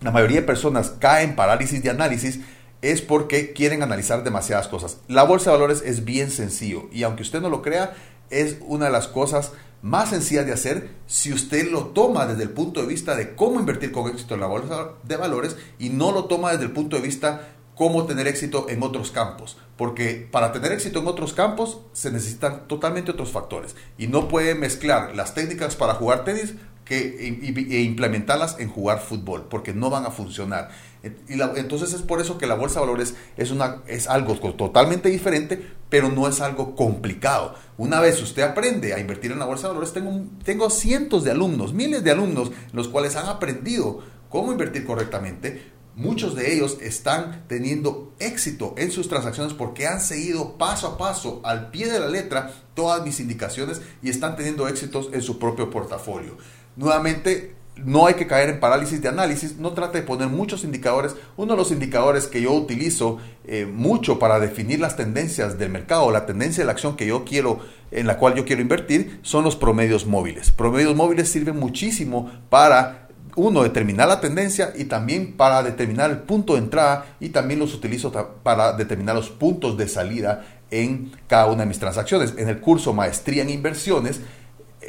la 0.00 0.10
mayoría 0.10 0.40
de 0.40 0.46
personas 0.46 0.90
caen 0.98 1.30
en 1.30 1.36
parálisis 1.36 1.82
de 1.82 1.90
análisis 1.90 2.40
es 2.82 3.02
porque 3.02 3.52
quieren 3.52 3.82
analizar 3.82 4.22
demasiadas 4.22 4.68
cosas. 4.68 4.98
La 5.08 5.24
bolsa 5.24 5.50
de 5.50 5.56
valores 5.56 5.82
es 5.84 6.04
bien 6.04 6.30
sencillo 6.30 6.88
y 6.92 7.02
aunque 7.02 7.22
usted 7.22 7.40
no 7.40 7.50
lo 7.50 7.62
crea, 7.62 7.94
es 8.30 8.58
una 8.60 8.86
de 8.86 8.92
las 8.92 9.08
cosas 9.08 9.52
más 9.82 10.10
sencillas 10.10 10.46
de 10.46 10.52
hacer 10.52 10.90
si 11.06 11.32
usted 11.32 11.70
lo 11.70 11.86
toma 11.88 12.26
desde 12.26 12.42
el 12.42 12.50
punto 12.50 12.80
de 12.80 12.86
vista 12.86 13.16
de 13.16 13.34
cómo 13.34 13.60
invertir 13.60 13.92
con 13.92 14.08
éxito 14.10 14.34
en 14.34 14.40
la 14.40 14.46
bolsa 14.46 14.90
de 15.02 15.16
valores 15.16 15.56
y 15.78 15.90
no 15.90 16.12
lo 16.12 16.24
toma 16.26 16.52
desde 16.52 16.64
el 16.64 16.72
punto 16.72 16.96
de 16.96 17.02
vista 17.02 17.48
cómo 17.74 18.06
tener 18.06 18.26
éxito 18.26 18.66
en 18.68 18.82
otros 18.82 19.12
campos. 19.12 19.56
Porque 19.76 20.28
para 20.30 20.52
tener 20.52 20.72
éxito 20.72 20.98
en 20.98 21.06
otros 21.06 21.32
campos 21.32 21.80
se 21.92 22.10
necesitan 22.10 22.66
totalmente 22.66 23.12
otros 23.12 23.30
factores. 23.30 23.76
Y 23.96 24.08
no 24.08 24.26
puede 24.26 24.56
mezclar 24.56 25.14
las 25.14 25.34
técnicas 25.34 25.76
para 25.76 25.94
jugar 25.94 26.24
tenis 26.24 26.54
que, 26.88 27.18
e 27.70 27.82
implementarlas 27.82 28.58
en 28.58 28.70
jugar 28.70 29.00
fútbol, 29.00 29.46
porque 29.50 29.74
no 29.74 29.90
van 29.90 30.06
a 30.06 30.10
funcionar. 30.10 30.70
Y 31.28 31.40
entonces 31.58 31.92
es 31.92 32.02
por 32.02 32.20
eso 32.20 32.38
que 32.38 32.46
la 32.46 32.54
bolsa 32.54 32.80
de 32.80 32.86
valores 32.86 33.14
es, 33.36 33.50
una, 33.50 33.82
es 33.86 34.08
algo 34.08 34.34
totalmente 34.54 35.10
diferente, 35.10 35.62
pero 35.90 36.08
no 36.08 36.26
es 36.26 36.40
algo 36.40 36.74
complicado. 36.74 37.54
Una 37.76 38.00
vez 38.00 38.20
usted 38.22 38.42
aprende 38.42 38.94
a 38.94 38.98
invertir 38.98 39.32
en 39.32 39.38
la 39.38 39.44
bolsa 39.44 39.68
de 39.68 39.74
valores, 39.74 39.92
tengo, 39.92 40.24
tengo 40.44 40.70
cientos 40.70 41.24
de 41.24 41.30
alumnos, 41.30 41.74
miles 41.74 42.02
de 42.02 42.10
alumnos, 42.10 42.50
los 42.72 42.88
cuales 42.88 43.16
han 43.16 43.26
aprendido 43.26 44.00
cómo 44.30 44.50
invertir 44.50 44.86
correctamente, 44.86 45.78
Muchos 45.98 46.36
de 46.36 46.54
ellos 46.54 46.78
están 46.80 47.42
teniendo 47.48 48.14
éxito 48.20 48.72
en 48.78 48.92
sus 48.92 49.08
transacciones 49.08 49.52
porque 49.52 49.88
han 49.88 50.00
seguido 50.00 50.56
paso 50.56 50.86
a 50.86 50.96
paso, 50.96 51.40
al 51.42 51.72
pie 51.72 51.90
de 51.90 51.98
la 51.98 52.06
letra, 52.06 52.52
todas 52.74 53.04
mis 53.04 53.18
indicaciones 53.18 53.82
y 54.00 54.08
están 54.08 54.36
teniendo 54.36 54.68
éxitos 54.68 55.08
en 55.12 55.22
su 55.22 55.40
propio 55.40 55.70
portafolio. 55.70 56.36
Nuevamente, 56.78 57.56
no 57.76 58.06
hay 58.06 58.14
que 58.14 58.28
caer 58.28 58.50
en 58.50 58.60
parálisis 58.60 59.02
de 59.02 59.08
análisis, 59.08 59.56
no 59.56 59.72
trate 59.72 59.98
de 59.98 60.06
poner 60.06 60.28
muchos 60.28 60.62
indicadores. 60.62 61.16
Uno 61.36 61.54
de 61.54 61.58
los 61.58 61.72
indicadores 61.72 62.28
que 62.28 62.40
yo 62.40 62.52
utilizo 62.52 63.18
eh, 63.46 63.66
mucho 63.66 64.20
para 64.20 64.38
definir 64.38 64.78
las 64.78 64.94
tendencias 64.94 65.58
del 65.58 65.70
mercado, 65.70 66.12
la 66.12 66.24
tendencia 66.24 66.62
de 66.62 66.66
la 66.66 66.72
acción 66.72 66.94
que 66.94 67.06
yo 67.06 67.24
quiero, 67.24 67.58
en 67.90 68.06
la 68.06 68.16
cual 68.16 68.36
yo 68.36 68.44
quiero 68.44 68.62
invertir, 68.62 69.18
son 69.22 69.42
los 69.42 69.56
promedios 69.56 70.06
móviles. 70.06 70.52
Promedios 70.52 70.94
móviles 70.94 71.28
sirven 71.28 71.58
muchísimo 71.58 72.30
para 72.48 73.08
uno, 73.34 73.64
determinar 73.64 74.06
la 74.06 74.20
tendencia 74.20 74.72
y 74.76 74.84
también 74.84 75.36
para 75.36 75.64
determinar 75.64 76.10
el 76.10 76.18
punto 76.18 76.52
de 76.52 76.60
entrada 76.60 77.06
y 77.18 77.30
también 77.30 77.58
los 77.58 77.74
utilizo 77.74 78.12
para 78.44 78.72
determinar 78.74 79.16
los 79.16 79.30
puntos 79.30 79.76
de 79.76 79.88
salida 79.88 80.46
en 80.70 81.10
cada 81.26 81.46
una 81.46 81.62
de 81.62 81.66
mis 81.66 81.80
transacciones. 81.80 82.34
En 82.36 82.48
el 82.48 82.60
curso 82.60 82.92
Maestría 82.92 83.42
en 83.42 83.50
Inversiones 83.50 84.20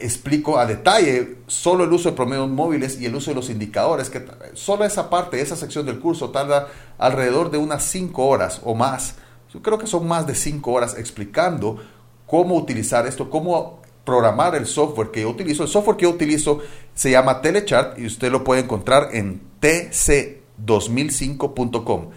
explico 0.01 0.58
a 0.58 0.65
detalle 0.65 1.38
solo 1.48 1.84
el 1.84 1.94
uso 1.94 2.10
de 2.10 2.15
promedios 2.15 2.50
móviles 2.50 3.00
y 3.00 3.06
el 3.06 3.15
uso 3.15 3.32
de 3.32 3.36
los 3.36 3.50
indicadores, 3.50 4.10
que 4.10 4.25
solo 4.53 4.86
esa 4.86 5.10
parte, 5.10 5.41
esa 5.41 5.56
sección 5.56 5.86
del 5.86 6.00
curso 6.00 6.29
tarda 6.29 6.68
alrededor 6.98 7.51
de 7.51 7.58
unas 7.58 7.84
5 7.84 8.25
horas 8.25 8.62
o 8.63 8.75
más. 8.75 9.15
Yo 9.53 9.62
creo 9.62 9.77
que 9.77 9.88
son 9.88 10.08
más 10.08 10.27
de 10.27 10.36
5 10.36 10.72
horas 10.72 10.98
explicando 10.98 11.77
cómo 12.25 12.56
utilizar 12.56 13.08
esto, 13.08 13.29
cómo 13.29 13.82
programar 14.06 14.56
el 14.56 14.65
software 14.65 15.12
que 15.12 15.22
yo 15.22 15.29
utilizo. 15.29 15.63
El 15.63 15.70
software 15.70 15.98
que 15.98 16.03
yo 16.03 16.10
utilizo 16.10 16.60
se 16.94 17.12
llama 17.12 17.41
Telechart 17.41 18.00
y 18.00 18.06
usted 18.06 18.32
lo 18.32 18.44
puede 18.44 18.62
encontrar 18.62 19.10
en 19.13 19.41
tc2005.com. 19.62 22.10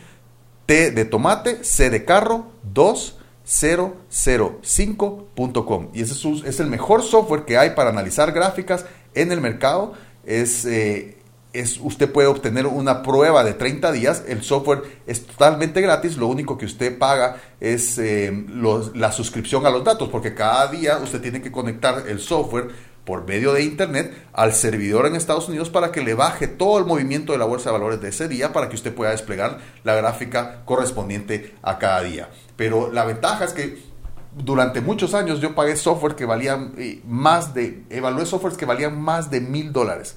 T 0.66 0.90
de 0.90 1.04
tomate, 1.04 1.64
C 1.64 1.90
de 1.90 2.04
carro, 2.04 2.46
2 2.72 3.18
005.com. 3.46 5.88
Y 5.92 6.02
ese 6.02 6.14
es, 6.46 6.60
el 6.60 6.68
mejor 6.68 7.02
software 7.02 7.44
que 7.44 7.58
hay 7.58 7.70
para 7.70 7.90
analizar 7.90 8.30
gráficas 8.32 8.84
en 9.14 9.32
el 9.32 9.40
mercado. 9.40 9.94
Es, 10.24 10.64
eh, 10.64 11.16
es, 11.52 11.78
usted 11.82 12.10
puede 12.10 12.28
obtener 12.28 12.66
una 12.66 13.02
prueba 13.02 13.44
de 13.44 13.54
30 13.54 13.92
días. 13.92 14.24
El 14.26 14.42
software 14.42 14.82
es 15.06 15.26
totalmente 15.26 15.80
gratis. 15.80 16.16
Lo 16.16 16.28
único 16.28 16.56
que 16.56 16.66
usted 16.66 16.98
paga 16.98 17.36
es 17.60 17.98
eh, 17.98 18.46
la 18.94 19.12
suscripción 19.12 19.66
a 19.66 19.70
los 19.70 19.84
datos, 19.84 20.08
porque 20.08 20.34
cada 20.34 20.68
día 20.68 20.98
usted 20.98 21.20
tiene 21.20 21.42
que 21.42 21.52
conectar 21.52 22.04
el 22.08 22.20
software 22.20 22.68
por 23.04 23.26
medio 23.26 23.52
de 23.52 23.64
internet 23.64 24.14
al 24.32 24.52
servidor 24.52 25.06
en 25.06 25.16
Estados 25.16 25.48
Unidos 25.48 25.70
para 25.70 25.90
que 25.90 26.02
le 26.02 26.14
baje 26.14 26.46
todo 26.46 26.78
el 26.78 26.84
movimiento 26.84 27.32
de 27.32 27.38
la 27.38 27.44
bolsa 27.44 27.70
de 27.70 27.78
valores 27.78 28.00
de 28.00 28.08
ese 28.10 28.28
día 28.28 28.52
para 28.52 28.68
que 28.68 28.76
usted 28.76 28.94
pueda 28.94 29.10
desplegar 29.10 29.58
la 29.82 29.94
gráfica 29.94 30.62
correspondiente 30.64 31.54
a 31.62 31.78
cada 31.78 32.02
día. 32.02 32.30
Pero 32.56 32.92
la 32.92 33.04
ventaja 33.04 33.44
es 33.44 33.52
que 33.52 33.92
durante 34.36 34.80
muchos 34.80 35.14
años 35.14 35.40
yo 35.40 35.54
pagué 35.54 35.76
software 35.76 36.14
que 36.14 36.24
valían 36.24 36.72
eh, 36.78 37.02
más 37.06 37.54
de, 37.54 37.84
evalué 37.90 38.24
softwares 38.24 38.56
que 38.56 38.64
valían 38.64 39.00
más 39.00 39.30
de 39.30 39.40
mil 39.40 39.72
dólares, 39.72 40.16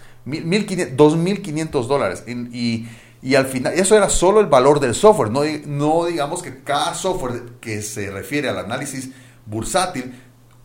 dos 0.94 1.18
mil 1.18 1.42
quinientos 1.42 1.88
dólares. 1.88 2.24
Y, 2.27 2.88
y, 3.22 3.36
al 3.36 3.48
final, 3.48 3.74
eso 3.74 3.96
era 3.96 4.10
solo 4.10 4.39
el 4.39 4.46
valor 4.46 4.80
del 4.80 4.94
software, 4.94 5.32
no, 5.32 5.42
no 5.65 6.06
digamos 6.06 6.44
que 6.44 6.62
cada 6.63 6.94
software 6.94 7.42
que 7.60 7.82
se 7.82 8.12
refiere 8.12 8.48
al 8.48 8.60
análisis 8.60 9.10
bursátil 9.46 10.13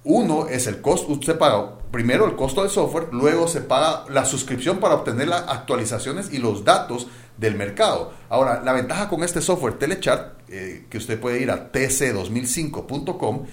uno 0.05 0.47
es 0.49 0.67
el 0.67 0.81
costo, 0.81 1.13
usted 1.13 1.37
paga 1.37 1.79
primero 1.91 2.25
el 2.25 2.37
costo 2.37 2.63
del 2.63 2.71
software, 2.71 3.09
luego 3.13 3.49
se 3.49 3.61
paga 3.61 4.05
la 4.09 4.25
suscripción 4.25 4.79
para 4.79 4.95
obtener 4.95 5.29
las 5.29 5.43
actualizaciones 5.49 6.33
y 6.33 6.39
los 6.39 6.65
datos 6.65 7.09
del 7.37 7.57
mercado. 7.57 8.13
Ahora, 8.29 8.63
la 8.65 8.73
ventaja 8.73 9.09
con 9.09 9.23
este 9.25 9.41
software 9.41 9.75
Telechart, 9.75 10.39
eh, 10.49 10.87
que 10.89 10.99
usted 10.99 11.21
puede 11.21 11.41
ir 11.41 11.51
a 11.51 11.71
tc2005.com, 11.73 13.47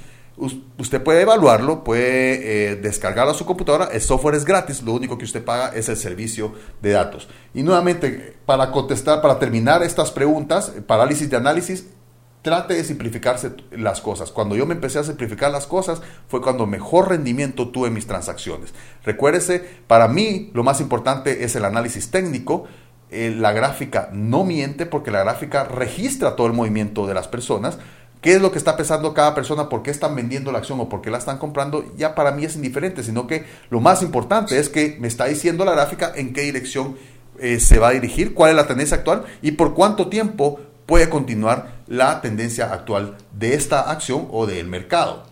usted 0.77 1.01
puede 1.01 1.22
evaluarlo, 1.22 1.84
puede 1.84 2.72
eh, 2.72 2.75
descargarlo 2.75 3.32
a 3.32 3.36
su 3.36 3.46
computadora, 3.46 3.89
el 3.92 4.01
software 4.01 4.36
es 4.36 4.46
gratis, 4.46 4.84
lo 4.84 4.94
único 4.94 5.18
que 5.18 5.25
usted 5.25 5.44
paga 5.44 5.70
es 5.75 5.89
el 5.89 5.98
servicio 5.98 6.54
de 6.82 6.92
datos. 6.92 7.27
Y 7.54 7.63
nuevamente, 7.63 8.38
para 8.46 8.72
contestar, 8.72 9.22
para 9.22 9.39
terminar 9.39 9.84
estas 9.84 10.12
preguntas, 10.12 10.72
parálisis 10.86 11.30
de 11.30 11.38
análisis, 11.38 11.88
trate 12.48 12.75
de 12.75 12.86
simplificarse 12.86 13.51
las 13.72 14.00
cosas. 14.00 14.32
Cuando 14.32 14.56
yo 14.56 14.66
me 14.66 14.74
empecé 14.74 15.00
a 15.00 15.04
simplificar 15.04 15.51
las 15.51 15.68
cosas 15.68 16.01
fue 16.30 16.42
cuando 16.42 16.66
mejor 16.66 17.10
rendimiento 17.10 17.68
tuve 17.68 17.89
mis 17.89 18.08
transacciones. 18.08 18.74
Recuérdese, 19.04 19.60
para 19.86 20.08
mí 20.08 20.50
lo 20.54 20.63
más 20.63 20.80
importante 20.80 21.44
es 21.44 21.58
el 21.58 21.66
análisis 21.66 22.10
técnico. 22.10 22.63
Eh, 23.12 23.36
la 23.38 23.51
gráfica 23.51 24.08
no 24.13 24.46
miente 24.46 24.86
porque 24.86 25.12
la 25.12 25.25
gráfica 25.25 25.66
registra 25.66 26.38
todo 26.38 26.48
el 26.48 26.54
movimiento 26.54 27.06
de 27.06 27.16
las 27.16 27.27
personas. 27.27 27.80
¿Qué 28.22 28.32
es 28.32 28.42
lo 28.42 28.54
que 28.54 28.60
está 28.60 28.77
pensando 28.77 29.13
cada 29.13 29.36
persona? 29.36 29.68
¿Por 29.68 29.84
qué 29.84 29.92
están 29.92 30.16
vendiendo 30.16 30.54
la 30.54 30.60
acción 30.60 30.80
o 30.80 30.88
por 30.88 31.01
qué 31.01 31.12
la 31.12 31.18
están 31.18 31.39
comprando? 31.39 31.84
Ya 31.98 32.16
para 32.16 32.32
mí 32.32 32.46
es 32.46 32.56
indiferente, 32.56 33.04
sino 33.04 33.27
que 33.27 33.44
lo 33.70 33.82
más 33.82 34.01
importante 34.01 34.57
es 34.57 34.70
que 34.70 34.96
me 35.01 35.10
está 35.10 35.25
diciendo 35.25 35.66
la 35.66 35.74
gráfica 35.74 36.14
en 36.16 36.31
qué 36.31 36.44
dirección 36.44 36.96
eh, 37.40 37.60
se 37.60 37.77
va 37.77 37.90
a 37.90 37.92
dirigir, 37.92 38.33
cuál 38.33 38.51
es 38.51 38.55
la 38.55 38.68
tendencia 38.68 38.98
actual 38.98 39.25
y 39.42 39.51
por 39.51 39.75
cuánto 39.75 40.07
tiempo 40.07 40.60
puede 40.88 41.10
continuar 41.10 41.84
la 41.86 42.22
tendencia 42.22 42.74
actual 42.74 43.18
de 43.32 43.54
esta 43.54 43.92
acción 43.92 44.28
o 44.32 44.48
del 44.48 44.66
mercado. 44.66 45.26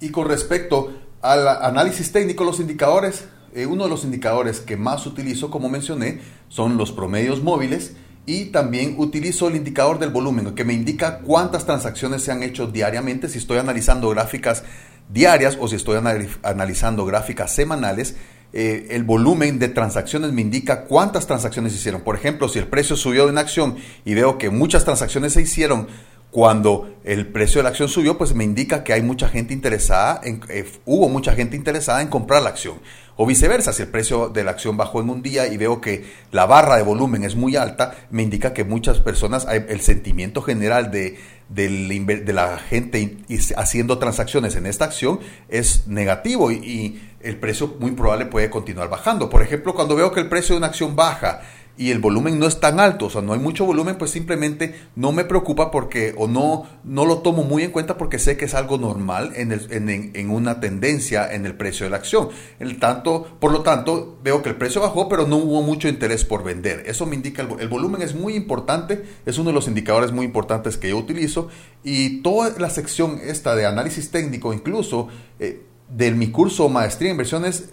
Y 0.00 0.10
con 0.10 0.28
respecto 0.28 0.92
al 1.22 1.48
análisis 1.48 2.12
técnico, 2.12 2.44
los 2.44 2.60
indicadores, 2.60 3.24
eh, 3.54 3.64
uno 3.64 3.84
de 3.84 3.90
los 3.90 4.04
indicadores 4.04 4.60
que 4.60 4.76
más 4.76 5.06
utilizo, 5.06 5.50
como 5.50 5.70
mencioné, 5.70 6.20
son 6.48 6.76
los 6.76 6.92
promedios 6.92 7.42
móviles 7.42 7.94
y 8.26 8.46
también 8.46 8.96
utilizo 8.98 9.48
el 9.48 9.56
indicador 9.56 9.98
del 9.98 10.10
volumen, 10.10 10.54
que 10.54 10.64
me 10.64 10.74
indica 10.74 11.20
cuántas 11.20 11.64
transacciones 11.64 12.22
se 12.22 12.32
han 12.32 12.42
hecho 12.42 12.66
diariamente, 12.66 13.28
si 13.28 13.38
estoy 13.38 13.58
analizando 13.58 14.10
gráficas 14.10 14.64
diarias 15.08 15.56
o 15.60 15.68
si 15.68 15.76
estoy 15.76 15.98
analizando 16.42 17.06
gráficas 17.06 17.54
semanales 17.54 18.16
eh, 18.52 18.88
el 18.90 19.04
volumen 19.04 19.58
de 19.58 19.68
transacciones 19.68 20.32
me 20.32 20.40
indica 20.40 20.84
cuántas 20.84 21.26
transacciones 21.26 21.72
se 21.72 21.78
hicieron. 21.78 22.02
Por 22.02 22.16
ejemplo, 22.16 22.48
si 22.48 22.58
el 22.58 22.68
precio 22.68 22.96
subió 22.96 23.24
de 23.24 23.32
una 23.32 23.42
acción 23.42 23.76
y 24.04 24.14
veo 24.14 24.38
que 24.38 24.50
muchas 24.50 24.84
transacciones 24.84 25.34
se 25.34 25.42
hicieron 25.42 25.88
cuando 26.30 26.94
el 27.04 27.26
precio 27.28 27.60
de 27.60 27.62
la 27.62 27.70
acción 27.70 27.88
subió, 27.88 28.18
pues 28.18 28.34
me 28.34 28.44
indica 28.44 28.84
que 28.84 28.92
hay 28.92 29.00
mucha 29.00 29.28
gente 29.28 29.54
interesada, 29.54 30.20
en, 30.22 30.40
eh, 30.50 30.70
hubo 30.84 31.08
mucha 31.08 31.32
gente 31.32 31.56
interesada 31.56 32.02
en 32.02 32.08
comprar 32.08 32.42
la 32.42 32.50
acción. 32.50 32.78
O 33.16 33.24
viceversa, 33.24 33.72
si 33.72 33.82
el 33.82 33.88
precio 33.88 34.28
de 34.28 34.44
la 34.44 34.50
acción 34.50 34.76
bajó 34.76 35.00
en 35.00 35.08
un 35.08 35.22
día 35.22 35.46
y 35.46 35.56
veo 35.56 35.80
que 35.80 36.04
la 36.32 36.44
barra 36.44 36.76
de 36.76 36.82
volumen 36.82 37.24
es 37.24 37.34
muy 37.36 37.56
alta, 37.56 37.94
me 38.10 38.22
indica 38.22 38.52
que 38.52 38.64
muchas 38.64 39.00
personas, 39.00 39.46
el 39.50 39.80
sentimiento 39.80 40.42
general 40.42 40.90
de, 40.90 41.16
de 41.48 42.32
la 42.32 42.58
gente 42.58 43.18
haciendo 43.56 43.98
transacciones 43.98 44.56
en 44.56 44.66
esta 44.66 44.84
acción 44.84 45.20
es 45.48 45.86
negativo 45.86 46.50
y 46.50 47.00
el 47.20 47.36
precio 47.36 47.76
muy 47.78 47.92
probable 47.92 48.26
puede 48.26 48.50
continuar 48.50 48.88
bajando. 48.88 49.30
Por 49.30 49.42
ejemplo, 49.42 49.74
cuando 49.74 49.96
veo 49.96 50.12
que 50.12 50.20
el 50.20 50.28
precio 50.28 50.54
de 50.54 50.58
una 50.58 50.68
acción 50.68 50.96
baja 50.96 51.42
y 51.78 51.90
el 51.90 51.98
volumen 51.98 52.38
no 52.38 52.46
es 52.46 52.58
tan 52.60 52.80
alto, 52.80 53.06
o 53.06 53.10
sea, 53.10 53.22
no 53.22 53.32
hay 53.32 53.38
mucho 53.38 53.66
volumen, 53.66 53.96
pues 53.98 54.10
simplemente 54.10 54.74
no 54.94 55.12
me 55.12 55.24
preocupa 55.24 55.70
porque, 55.70 56.14
o 56.16 56.26
no, 56.26 56.66
no 56.84 57.04
lo 57.04 57.18
tomo 57.18 57.44
muy 57.44 57.64
en 57.64 57.70
cuenta 57.70 57.98
porque 57.98 58.18
sé 58.18 58.36
que 58.36 58.46
es 58.46 58.54
algo 58.54 58.78
normal 58.78 59.32
en, 59.36 59.52
en, 59.52 60.30
una 60.30 60.60
tendencia 60.60 61.32
en 61.32 61.44
el 61.44 61.54
precio 61.54 61.84
de 61.84 61.90
la 61.90 61.96
acción. 61.96 62.28
El 62.58 62.78
tanto, 62.78 63.36
por 63.38 63.52
lo 63.52 63.62
tanto, 63.62 64.18
veo 64.22 64.42
que 64.42 64.48
el 64.48 64.56
precio 64.56 64.80
bajó, 64.80 65.08
pero 65.08 65.26
no 65.26 65.36
hubo 65.36 65.62
mucho 65.62 65.88
interés 65.88 66.24
por 66.24 66.44
vender. 66.44 66.84
Eso 66.86 67.04
me 67.04 67.14
indica, 67.14 67.42
el, 67.42 67.60
el 67.60 67.68
volumen 67.68 68.02
es 68.02 68.14
muy 68.14 68.34
importante, 68.34 69.04
es 69.26 69.38
uno 69.38 69.50
de 69.50 69.54
los 69.54 69.68
indicadores 69.68 70.12
muy 70.12 70.24
importantes 70.24 70.76
que 70.78 70.88
yo 70.88 70.96
utilizo 70.96 71.48
y 71.84 72.22
toda 72.22 72.54
la 72.58 72.70
sección 72.70 73.20
esta 73.22 73.54
de 73.54 73.66
análisis 73.66 74.10
técnico, 74.10 74.52
incluso... 74.52 75.08
Eh, 75.38 75.62
de 75.88 76.10
mi 76.10 76.30
curso 76.30 76.68
Maestría 76.68 77.10
en 77.10 77.14
Inversiones, 77.14 77.70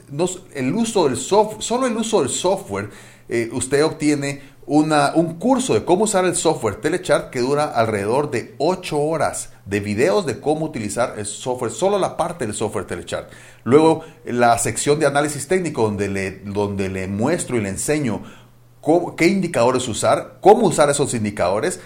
el 0.54 0.76
uso 0.76 1.06
del 1.08 1.18
software, 1.18 1.64
solo 1.64 1.88
el 1.88 1.98
uso 1.98 2.22
del 2.22 2.30
software, 2.30 2.90
eh, 3.30 3.50
usted 3.54 3.84
obtiene 3.84 4.42
una, 4.66 5.14
un 5.16 5.36
curso 5.36 5.74
de 5.74 5.84
cómo 5.84 6.06
usar 6.06 6.26
el 6.26 6.36
software 6.36 6.76
Telechart 6.76 7.30
que 7.30 7.42
dura 7.42 7.66
alrededor 7.66 8.32
de 8.32 8.56
8 8.58 9.00
horas 9.00 9.52
de 9.66 9.80
videos 9.80 10.26
de 10.26 10.40
cómo 10.40 10.66
utilizar 10.66 11.16
el 11.18 11.26
software, 11.26 11.72
solo 11.72 12.00
la 12.00 12.16
parte 12.16 12.46
del 12.46 12.56
software 12.56 12.86
Telechart. 12.86 13.32
Luego 13.64 14.04
la 14.26 14.58
sección 14.58 15.00
de 15.00 15.06
análisis 15.06 15.48
técnico 15.48 15.84
donde 15.84 16.08
le, 16.08 16.32
donde 16.40 16.90
le 16.90 17.08
muestro 17.08 17.58
y 17.58 17.62
le 17.62 17.70
enseño 17.70 18.24
qué 19.16 19.28
indicadores 19.28 19.88
usar, 19.88 20.38
cómo 20.42 20.68
usar 20.68 20.90
esos 20.90 21.14
indicadores, 21.14 21.80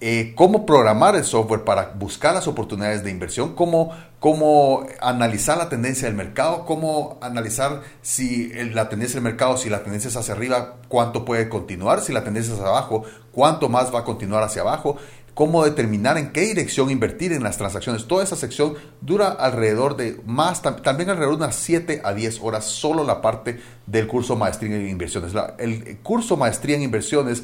eh, 0.00 0.32
cómo 0.36 0.64
programar 0.64 1.16
el 1.16 1.24
software 1.24 1.64
para 1.64 1.92
buscar 1.98 2.32
las 2.32 2.46
oportunidades 2.46 3.02
de 3.02 3.10
inversión, 3.10 3.56
cómo, 3.56 3.90
cómo 4.20 4.86
analizar 5.00 5.58
la 5.58 5.68
tendencia 5.68 6.06
del 6.06 6.16
mercado, 6.16 6.64
cómo 6.64 7.18
analizar 7.20 7.82
si 8.00 8.52
la 8.52 8.88
tendencia 8.88 9.16
del 9.16 9.24
mercado, 9.24 9.56
si 9.56 9.68
la 9.68 9.82
tendencia 9.82 10.06
es 10.06 10.16
hacia 10.16 10.34
arriba, 10.34 10.76
cuánto 10.86 11.24
puede 11.24 11.48
continuar, 11.48 12.00
si 12.00 12.12
la 12.12 12.22
tendencia 12.22 12.52
es 12.52 12.60
hacia 12.60 12.70
abajo, 12.70 13.02
cuánto 13.32 13.68
más 13.68 13.92
va 13.92 14.00
a 14.00 14.04
continuar 14.04 14.44
hacia 14.44 14.62
abajo, 14.62 14.98
cómo 15.34 15.64
determinar 15.64 16.16
en 16.16 16.30
qué 16.30 16.42
dirección 16.42 16.90
invertir 16.90 17.32
en 17.32 17.42
las 17.42 17.58
transacciones. 17.58 18.06
Toda 18.06 18.22
esa 18.22 18.36
sección 18.36 18.74
dura 19.00 19.28
alrededor 19.28 19.96
de 19.96 20.20
más, 20.24 20.62
también 20.62 21.10
alrededor 21.10 21.38
de 21.38 21.44
unas 21.44 21.56
7 21.56 22.02
a 22.04 22.12
10 22.12 22.38
horas, 22.40 22.66
solo 22.66 23.02
la 23.02 23.20
parte 23.20 23.60
del 23.86 24.06
curso 24.06 24.36
Maestría 24.36 24.76
en 24.76 24.88
Inversiones. 24.88 25.32
el 25.58 25.98
curso 26.04 26.36
Maestría 26.36 26.76
en 26.76 26.82
Inversiones 26.82 27.42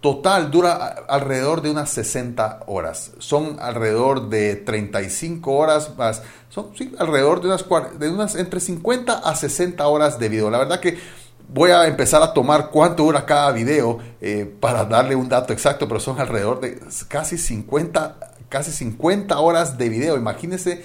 total 0.00 0.50
dura 0.50 0.76
alrededor 1.08 1.60
de 1.60 1.70
unas 1.70 1.90
60 1.90 2.60
horas. 2.66 3.12
Son 3.18 3.58
alrededor 3.60 4.28
de 4.30 4.56
35 4.56 5.52
horas 5.52 5.96
más. 5.96 6.22
Son 6.48 6.70
sí, 6.76 6.92
alrededor 6.98 7.40
de 7.40 7.48
unas, 7.48 7.64
de 7.98 8.08
unas 8.08 8.34
entre 8.34 8.60
50 8.60 9.18
a 9.18 9.34
60 9.34 9.86
horas 9.86 10.18
de 10.18 10.28
video. 10.28 10.50
La 10.50 10.58
verdad 10.58 10.80
que 10.80 10.98
voy 11.52 11.70
a 11.70 11.86
empezar 11.86 12.22
a 12.22 12.32
tomar 12.32 12.70
cuánto 12.70 13.04
dura 13.04 13.26
cada 13.26 13.52
video 13.52 13.98
eh, 14.20 14.50
para 14.60 14.84
darle 14.84 15.16
un 15.16 15.28
dato 15.28 15.52
exacto, 15.52 15.86
pero 15.86 16.00
son 16.00 16.18
alrededor 16.18 16.60
de 16.60 16.80
casi 17.08 17.36
50, 17.36 18.16
casi 18.48 18.72
50 18.72 19.38
horas 19.38 19.76
de 19.76 19.88
video. 19.90 20.16
Imagínense 20.16 20.82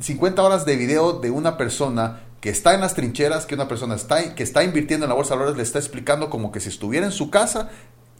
50 0.00 0.42
horas 0.42 0.66
de 0.66 0.76
video 0.76 1.14
de 1.14 1.30
una 1.30 1.56
persona 1.56 2.20
que 2.42 2.50
está 2.50 2.74
en 2.74 2.82
las 2.82 2.92
trincheras, 2.92 3.46
que 3.46 3.54
una 3.54 3.68
persona 3.68 3.94
está, 3.94 4.34
que 4.34 4.42
está 4.42 4.64
invirtiendo 4.64 5.06
en 5.06 5.08
la 5.08 5.14
bolsa 5.14 5.32
de 5.32 5.38
valores 5.38 5.56
le 5.56 5.62
está 5.62 5.78
explicando 5.78 6.28
como 6.28 6.52
que 6.52 6.60
si 6.60 6.68
estuviera 6.68 7.06
en 7.06 7.12
su 7.12 7.30
casa, 7.30 7.70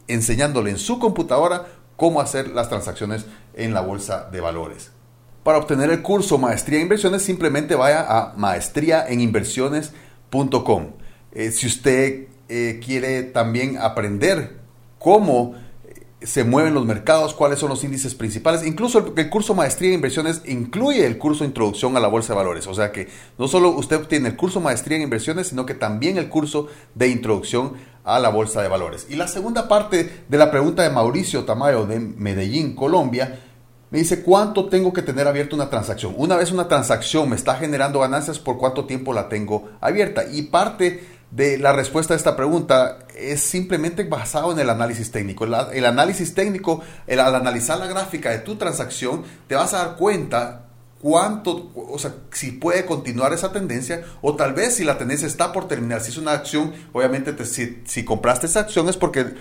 enseñándole 0.07 0.69
en 0.71 0.77
su 0.77 0.99
computadora 0.99 1.67
cómo 1.95 2.19
hacer 2.21 2.49
las 2.49 2.69
transacciones 2.69 3.25
en 3.53 3.73
la 3.73 3.81
bolsa 3.81 4.29
de 4.31 4.41
valores. 4.41 4.91
Para 5.43 5.57
obtener 5.59 5.91
el 5.91 6.01
curso 6.01 6.37
Maestría 6.37 6.79
en 6.79 6.83
Inversiones, 6.83 7.21
simplemente 7.21 7.75
vaya 7.75 8.05
a 8.07 8.33
maestriaeninversiones.com. 8.35 10.87
Eh, 11.31 11.51
si 11.51 11.67
usted 11.67 12.27
eh, 12.49 12.81
quiere 12.83 13.23
también 13.23 13.77
aprender 13.77 14.57
cómo 14.97 15.55
se 16.25 16.43
mueven 16.43 16.73
los 16.73 16.85
mercados, 16.85 17.33
cuáles 17.33 17.59
son 17.59 17.69
los 17.69 17.83
índices 17.83 18.15
principales. 18.15 18.65
Incluso 18.65 19.13
el, 19.15 19.29
curso 19.29 19.53
Maestría 19.53 19.89
en 19.89 19.95
Inversiones 19.95 20.41
incluye 20.45 21.05
el 21.05 21.17
curso 21.17 21.45
Introducción 21.45 21.95
a 21.95 21.99
la 21.99 22.07
Bolsa 22.07 22.33
de 22.33 22.37
Valores. 22.37 22.67
O 22.67 22.73
sea 22.73 22.91
que 22.91 23.07
no 23.37 23.47
solo 23.47 23.69
usted 23.69 24.01
tiene 24.07 24.29
el 24.29 24.35
curso 24.35 24.59
Maestría 24.59 24.97
en 24.97 25.03
Inversiones, 25.03 25.47
sino 25.47 25.65
que 25.65 25.75
también 25.75 26.17
el 26.17 26.29
curso 26.29 26.67
de 26.95 27.09
Introducción 27.09 27.73
a 28.05 28.19
la 28.19 28.29
Bolsa 28.29 28.61
de 28.61 28.67
Valores. 28.67 29.07
Y 29.09 29.15
la 29.15 29.27
segunda 29.27 29.67
parte 29.67 30.23
de 30.29 30.37
la 30.37 30.51
pregunta 30.51 30.83
de 30.83 30.91
Mauricio 30.91 31.43
Tamayo 31.43 31.85
de 31.85 31.99
Medellín, 31.99 32.75
Colombia, 32.75 33.39
me 33.89 33.99
dice 33.99 34.23
cuánto 34.23 34.69
tengo 34.69 34.93
que 34.93 35.01
tener 35.01 35.27
abierta 35.27 35.55
una 35.55 35.69
transacción. 35.69 36.13
Una 36.17 36.35
vez 36.35 36.51
una 36.51 36.67
transacción 36.67 37.29
me 37.29 37.35
está 37.35 37.55
generando 37.55 37.99
ganancias, 37.99 38.39
¿por 38.39 38.57
cuánto 38.57 38.85
tiempo 38.85 39.13
la 39.13 39.27
tengo 39.27 39.69
abierta? 39.81 40.23
Y 40.31 40.43
parte 40.43 41.03
de 41.31 41.57
la 41.57 41.73
respuesta 41.73 42.13
a 42.13 42.17
esta 42.17 42.35
pregunta 42.35 42.99
es 43.15 43.41
simplemente 43.41 44.03
basado 44.03 44.51
en 44.51 44.59
el 44.59 44.69
análisis 44.69 45.11
técnico. 45.11 45.45
El, 45.45 45.85
análisis 45.85 46.33
técnico, 46.33 46.81
al 47.09 47.35
analizar 47.35 47.79
la 47.79 47.87
gráfica 47.87 48.29
de 48.29 48.39
tu 48.39 48.55
transacción, 48.55 49.23
te 49.47 49.55
vas 49.55 49.73
a 49.73 49.79
dar 49.79 49.95
cuenta 49.97 50.64
cuánto, 51.05 51.71
o 51.75 51.99
sea, 51.99 52.15
si 52.31 52.53
puede 52.53 52.83
continuar 52.83 53.31
esa 53.31 53.51
tendencia 53.51 54.03
o 54.23 54.35
tal 54.35 54.53
vez 54.53 54.73
si 54.73 54.83
la 54.83 54.97
tendencia 54.97 55.27
está 55.27 55.53
por 55.53 55.67
terminar. 55.67 56.01
Si 56.01 56.09
es 56.09 56.17
una 56.17 56.31
acción, 56.31 56.73
obviamente 56.93 57.45
si, 57.45 57.83
si, 57.85 58.03
compraste 58.03 58.47
esa 58.47 58.61
acción 58.61 58.89
es 58.89 58.97
porque 58.97 59.35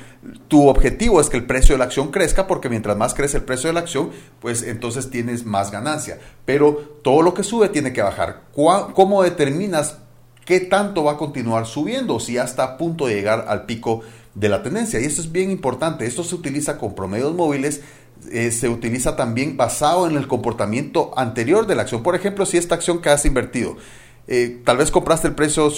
tu 0.49 0.69
objetivo 0.69 1.23
es 1.23 1.31
que 1.31 1.39
el 1.39 1.47
precio 1.47 1.75
de 1.75 1.79
la 1.79 1.87
acción 1.87 2.11
crezca 2.11 2.47
porque 2.47 2.69
mientras 2.69 2.99
más 2.99 3.15
crece 3.15 3.39
el 3.39 3.45
precio 3.45 3.69
de 3.69 3.73
la 3.73 3.81
acción, 3.81 4.11
pues 4.41 4.63
entonces 4.63 5.09
tienes 5.09 5.47
más 5.47 5.71
ganancia. 5.71 6.19
Pero 6.45 6.99
todo 7.03 7.23
lo 7.23 7.33
que 7.33 7.43
sube 7.43 7.71
tiene 7.71 7.95
que 7.95 8.03
bajar. 8.03 8.43
¿Cómo 8.53 9.23
determinas 9.23 9.97
qué 10.45 10.61
tanto 10.61 11.05
va 11.05 11.13
a 11.13 11.17
continuar 11.17 11.67
subiendo, 11.67 12.21
si 12.21 12.35
ya 12.35 12.45
está 12.45 12.65
a 12.65 12.77
punto 12.77 13.07
de 13.07 13.15
llegar 13.15 13.47
al 13.49 13.65
pico 13.65 14.03
de 14.35 14.49
la 14.49 14.63
tendencia. 14.63 15.01
Y 15.01 15.05
esto 15.05 15.23
es 15.23 15.33
bien 15.33 15.51
importante. 15.51 16.07
Esto 16.07 16.25
se 16.25 16.35
utiliza 16.35 16.77
con 16.77 16.95
promedios 16.95 17.35
móviles. 17.35 17.81
Eh, 18.31 18.51
se 18.51 18.69
utiliza 18.69 19.17
también 19.17 19.57
basado 19.57 20.07
en 20.09 20.17
el 20.17 20.27
comportamiento 20.29 21.13
anterior 21.17 21.67
de 21.67 21.75
la 21.75 21.83
acción. 21.83 22.03
Por 22.03 22.15
ejemplo, 22.15 22.47
si 22.47 22.57
esta 22.57 22.75
acción 22.75 23.01
que 23.01 23.11
has 23.11 23.25
invertido, 23.25 23.77
eh, 24.27 24.61
tal 24.65 24.79
vez 24.79 24.91
compraste 24.91 25.29
el 25.29 25.35
precio, 25.35 25.71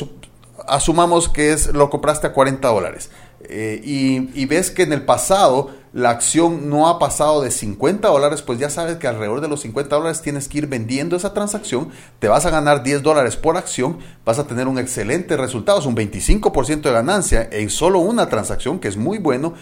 asumamos 0.68 1.28
que 1.28 1.52
es 1.52 1.68
lo 1.68 1.90
compraste 1.90 2.26
a 2.26 2.32
40 2.32 2.68
dólares. 2.68 3.10
Eh, 3.48 3.80
y, 3.84 4.46
ves 4.46 4.70
que 4.70 4.82
en 4.82 4.92
el 4.92 5.02
pasado 5.02 5.70
la 5.92 6.10
acción 6.10 6.68
no 6.68 6.88
ha 6.88 6.98
pasado 6.98 7.42
de 7.42 7.50
50 7.50 8.08
dólares, 8.08 8.42
pues 8.42 8.58
ya 8.58 8.70
sabes 8.70 8.96
que 8.96 9.06
alrededor 9.06 9.40
de 9.40 9.48
los 9.48 9.60
50 9.60 9.94
dólares 9.94 10.20
tienes 10.20 10.48
que 10.48 10.58
ir 10.58 10.66
vendiendo 10.66 11.16
esa 11.16 11.32
transacción, 11.32 11.90
te 12.18 12.28
vas 12.28 12.44
a 12.44 12.50
ganar 12.50 12.82
10 12.82 13.02
dólares 13.02 13.36
por 13.36 13.56
acción, 13.56 13.98
vas 14.24 14.38
a 14.38 14.46
tener 14.46 14.66
un 14.68 14.78
excelente 14.78 15.36
resultado, 15.36 15.78
es 15.78 15.86
un 15.86 15.94
25% 15.94 16.82
de 16.82 16.92
ganancia 16.92 17.48
en 17.50 17.70
solo 17.70 18.00
una 18.00 18.28
transacción, 18.28 18.78
que 18.78 18.88
es 18.88 18.96
muy 18.96 19.18
bueno, 19.18 19.54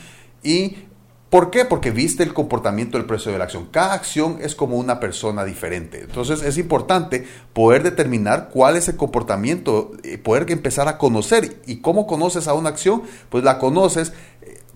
y 0.43 0.77
¿Por 1.35 1.51
qué? 1.51 1.65
Porque 1.65 1.91
viste 1.91 2.23
el 2.23 2.33
comportamiento 2.33 2.97
del 2.97 3.09
precio 3.09 3.33
de 3.33 3.39
la 3.39 3.45
acción. 3.47 3.67
Cada 3.73 3.95
acción 3.95 4.39
es 4.41 4.55
como 4.55 4.77
una 4.77 5.01
persona 5.01 5.45
diferente. 5.45 6.03
Entonces 6.03 6.45
es 6.45 6.59
importante 6.59 7.27
poder 7.53 7.83
determinar 7.83 8.51
cuál 8.53 8.77
es 8.77 8.87
el 8.87 8.95
comportamiento, 8.95 9.91
eh, 10.05 10.17
poder 10.17 10.49
empezar 10.53 10.87
a 10.87 10.97
conocer. 10.97 11.57
¿Y 11.67 11.81
cómo 11.81 12.07
conoces 12.07 12.47
a 12.47 12.55
una 12.55 12.69
acción? 12.69 13.03
Pues 13.31 13.43
la 13.43 13.59
conoces 13.59 14.13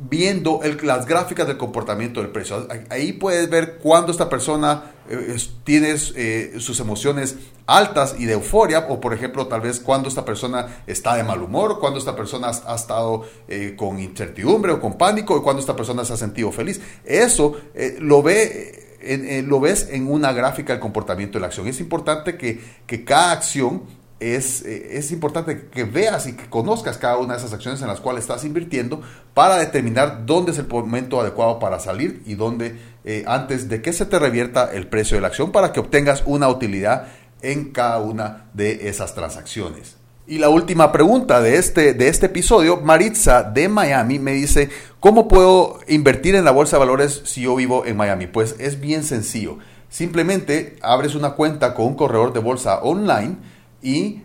eh, 0.00 0.06
viendo 0.10 0.60
las 0.82 1.06
gráficas 1.06 1.46
del 1.46 1.56
comportamiento 1.56 2.20
del 2.20 2.30
precio. 2.30 2.66
Ahí 2.90 3.12
puedes 3.12 3.48
ver 3.50 3.78
cuándo 3.78 4.12
esta 4.12 4.28
persona 4.28 4.92
eh, 5.08 5.36
tiene 5.64 5.96
sus 5.96 6.80
emociones 6.80 7.36
altas 7.68 8.16
y 8.18 8.24
de 8.24 8.32
euforia, 8.32 8.86
o 8.88 8.98
por 8.98 9.12
ejemplo, 9.12 9.46
tal 9.46 9.60
vez 9.60 9.78
cuando 9.78 10.08
esta 10.08 10.24
persona 10.24 10.82
está 10.86 11.16
de 11.16 11.22
mal 11.22 11.42
humor, 11.42 11.78
cuando 11.78 11.98
esta 11.98 12.16
persona 12.16 12.48
ha, 12.48 12.74
estado 12.74 13.24
eh, 13.46 13.74
con 13.76 14.00
incertidumbre 14.00 14.72
o 14.72 14.80
con 14.80 14.96
pánico, 14.96 15.34
o 15.34 15.42
cuando 15.42 15.60
esta 15.60 15.76
persona 15.76 16.04
se 16.04 16.14
ha 16.14 16.16
sentido 16.16 16.50
feliz. 16.50 16.80
Eso 17.04 17.54
eh, 17.74 17.98
lo 18.00 18.22
ve. 18.22 18.86
Eh, 19.00 19.44
lo 19.46 19.60
ves 19.60 19.90
en 19.92 20.10
una 20.10 20.32
gráfica 20.32 20.72
del 20.72 20.80
comportamiento 20.80 21.38
de 21.38 21.42
la 21.42 21.46
acción. 21.46 21.68
Es 21.68 21.78
importante 21.78 22.36
que, 22.36 22.60
que 22.84 23.04
cada 23.04 23.30
acción 23.30 23.84
es, 24.20 24.62
es, 24.62 25.12
importante 25.12 25.68
que 25.70 25.84
veas 25.84 26.26
y 26.26 26.34
que 26.34 26.48
conozcas 26.50 26.98
cada 26.98 27.18
una 27.18 27.34
de 27.34 27.38
esas 27.38 27.52
acciones 27.52 27.80
en 27.82 27.88
las 27.88 28.00
cuales 28.00 28.22
estás 28.22 28.44
invirtiendo 28.44 29.00
para 29.34 29.56
determinar 29.56 30.26
dónde 30.26 30.52
es 30.52 30.58
el 30.58 30.66
momento 30.66 31.20
adecuado 31.20 31.58
para 31.58 31.78
salir 31.78 32.22
y 32.26 32.34
dónde 32.34 32.78
antes 33.26 33.68
de 33.68 33.80
que 33.80 33.92
se 33.92 34.04
te 34.04 34.18
revierta 34.18 34.70
el 34.72 34.86
precio 34.86 35.16
de 35.16 35.22
la 35.22 35.28
acción 35.28 35.50
para 35.50 35.72
que 35.72 35.80
obtengas 35.80 36.22
una 36.26 36.48
utilidad 36.48 37.08
en 37.42 37.72
cada 37.72 38.00
una 38.00 38.48
de 38.54 38.88
esas 38.88 39.14
transacciones. 39.14 39.96
Y 40.26 40.38
la 40.38 40.50
última 40.50 40.92
pregunta 40.92 41.40
de 41.40 41.56
este, 41.56 41.94
de 41.94 42.08
este 42.08 42.26
episodio, 42.26 42.76
Maritza 42.82 43.42
de 43.44 43.66
Miami 43.70 44.18
me 44.18 44.32
dice, 44.32 44.68
¿cómo 45.00 45.26
puedo 45.26 45.78
invertir 45.88 46.34
en 46.34 46.44
la 46.44 46.50
bolsa 46.50 46.76
de 46.76 46.80
valores 46.80 47.22
si 47.24 47.42
yo 47.42 47.56
vivo 47.56 47.86
en 47.86 47.96
Miami? 47.96 48.26
Pues 48.26 48.54
es 48.58 48.78
bien 48.78 49.04
sencillo. 49.04 49.56
Simplemente 49.88 50.76
abres 50.82 51.14
una 51.14 51.30
cuenta 51.30 51.72
con 51.72 51.86
un 51.86 51.94
corredor 51.94 52.34
de 52.34 52.40
bolsa 52.40 52.80
online 52.82 53.38
y 53.82 54.22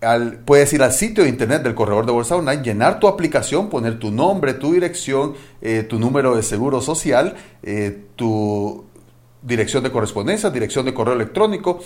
al, 0.00 0.38
puedes 0.44 0.72
ir 0.72 0.82
al 0.82 0.92
sitio 0.92 1.24
de 1.24 1.30
internet 1.30 1.62
del 1.62 1.74
corredor 1.74 2.06
de 2.06 2.12
bolsa 2.12 2.36
online, 2.36 2.62
llenar 2.62 3.00
tu 3.00 3.08
aplicación, 3.08 3.68
poner 3.68 3.98
tu 3.98 4.10
nombre, 4.10 4.54
tu 4.54 4.72
dirección, 4.72 5.34
eh, 5.60 5.82
tu 5.82 5.98
número 5.98 6.36
de 6.36 6.42
seguro 6.42 6.80
social, 6.80 7.34
eh, 7.62 8.04
tu 8.16 8.84
dirección 9.42 9.82
de 9.82 9.90
correspondencia, 9.90 10.50
dirección 10.50 10.84
de 10.84 10.94
correo 10.94 11.14
electrónico, 11.14 11.80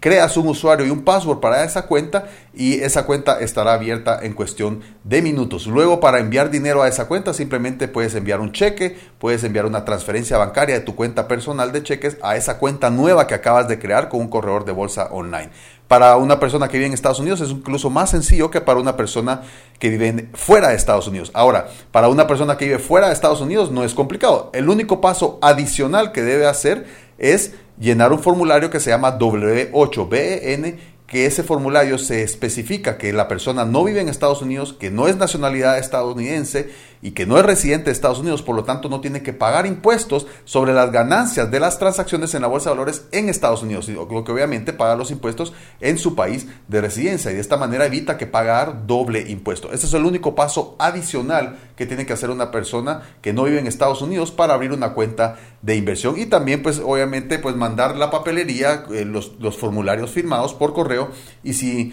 creas 0.00 0.36
un 0.36 0.48
usuario 0.48 0.86
y 0.86 0.90
un 0.90 1.02
password 1.02 1.40
para 1.40 1.64
esa 1.64 1.86
cuenta 1.86 2.26
y 2.52 2.80
esa 2.80 3.06
cuenta 3.06 3.40
estará 3.40 3.74
abierta 3.74 4.20
en 4.22 4.32
cuestión 4.32 4.80
de 5.02 5.22
minutos. 5.22 5.66
Luego 5.66 6.00
para 6.00 6.20
enviar 6.20 6.50
dinero 6.50 6.82
a 6.82 6.88
esa 6.88 7.08
cuenta 7.08 7.34
simplemente 7.34 7.88
puedes 7.88 8.14
enviar 8.14 8.40
un 8.40 8.52
cheque, 8.52 8.96
puedes 9.18 9.44
enviar 9.44 9.66
una 9.66 9.84
transferencia 9.84 10.38
bancaria 10.38 10.74
de 10.74 10.80
tu 10.80 10.94
cuenta 10.94 11.28
personal 11.28 11.72
de 11.72 11.82
cheques 11.82 12.18
a 12.22 12.36
esa 12.36 12.58
cuenta 12.58 12.90
nueva 12.90 13.26
que 13.26 13.34
acabas 13.34 13.68
de 13.68 13.78
crear 13.78 14.08
con 14.08 14.20
un 14.20 14.28
corredor 14.28 14.64
de 14.64 14.72
bolsa 14.72 15.08
online. 15.10 15.50
Para 15.88 16.16
una 16.16 16.40
persona 16.40 16.68
que 16.68 16.78
vive 16.78 16.86
en 16.86 16.94
Estados 16.94 17.20
Unidos 17.20 17.40
es 17.42 17.50
incluso 17.50 17.90
más 17.90 18.10
sencillo 18.10 18.50
que 18.50 18.60
para 18.60 18.80
una 18.80 18.96
persona 18.96 19.42
que 19.78 19.90
vive 19.90 20.30
fuera 20.32 20.68
de 20.68 20.76
Estados 20.76 21.06
Unidos. 21.06 21.30
Ahora, 21.34 21.68
para 21.92 22.08
una 22.08 22.26
persona 22.26 22.56
que 22.56 22.64
vive 22.64 22.78
fuera 22.78 23.08
de 23.08 23.12
Estados 23.12 23.42
Unidos 23.42 23.70
no 23.70 23.84
es 23.84 23.94
complicado. 23.94 24.50
El 24.54 24.70
único 24.70 25.00
paso 25.00 25.38
adicional 25.42 26.12
que 26.12 26.22
debe 26.22 26.46
hacer 26.46 26.86
es 27.18 27.54
llenar 27.78 28.12
un 28.12 28.20
formulario 28.20 28.70
que 28.70 28.80
se 28.80 28.90
llama 28.90 29.18
W8BN 29.18 30.76
que 31.06 31.26
ese 31.26 31.42
formulario 31.42 31.98
se 31.98 32.22
especifica 32.22 32.96
que 32.96 33.12
la 33.12 33.28
persona 33.28 33.64
no 33.64 33.84
vive 33.84 34.00
en 34.00 34.08
Estados 34.08 34.42
Unidos, 34.42 34.72
que 34.72 34.90
no 34.90 35.06
es 35.06 35.16
nacionalidad 35.16 35.78
estadounidense 35.78 36.70
y 37.04 37.10
que 37.10 37.26
no 37.26 37.36
es 37.38 37.44
residente 37.44 37.84
de 37.84 37.92
Estados 37.92 38.20
Unidos, 38.20 38.40
por 38.40 38.56
lo 38.56 38.64
tanto 38.64 38.88
no 38.88 39.02
tiene 39.02 39.22
que 39.22 39.34
pagar 39.34 39.66
impuestos 39.66 40.26
sobre 40.46 40.72
las 40.72 40.90
ganancias 40.90 41.50
de 41.50 41.60
las 41.60 41.78
transacciones 41.78 42.34
en 42.34 42.40
la 42.40 42.48
bolsa 42.48 42.70
de 42.70 42.76
valores 42.76 43.04
en 43.12 43.28
Estados 43.28 43.62
Unidos, 43.62 43.90
lo 43.90 44.08
que 44.24 44.32
obviamente 44.32 44.72
paga 44.72 44.96
los 44.96 45.10
impuestos 45.10 45.52
en 45.82 45.98
su 45.98 46.14
país 46.14 46.46
de 46.66 46.80
residencia 46.80 47.30
y 47.30 47.34
de 47.34 47.42
esta 47.42 47.58
manera 47.58 47.84
evita 47.84 48.16
que 48.16 48.26
pagar 48.26 48.86
doble 48.86 49.20
impuesto. 49.28 49.70
Ese 49.70 49.84
es 49.84 49.92
el 49.92 50.06
único 50.06 50.34
paso 50.34 50.76
adicional 50.78 51.58
que 51.76 51.84
tiene 51.84 52.06
que 52.06 52.14
hacer 52.14 52.30
una 52.30 52.50
persona 52.50 53.02
que 53.20 53.34
no 53.34 53.44
vive 53.44 53.58
en 53.58 53.66
Estados 53.66 54.00
Unidos 54.00 54.30
para 54.30 54.54
abrir 54.54 54.72
una 54.72 54.94
cuenta 54.94 55.36
de 55.60 55.76
inversión 55.76 56.18
y 56.18 56.24
también 56.24 56.62
pues 56.62 56.80
obviamente 56.82 57.38
pues 57.38 57.54
mandar 57.54 57.98
la 57.98 58.10
papelería, 58.10 58.86
eh, 58.90 59.04
los, 59.04 59.32
los 59.40 59.58
formularios 59.58 60.10
firmados 60.10 60.54
por 60.54 60.72
correo 60.72 61.10
y 61.42 61.52
si 61.52 61.92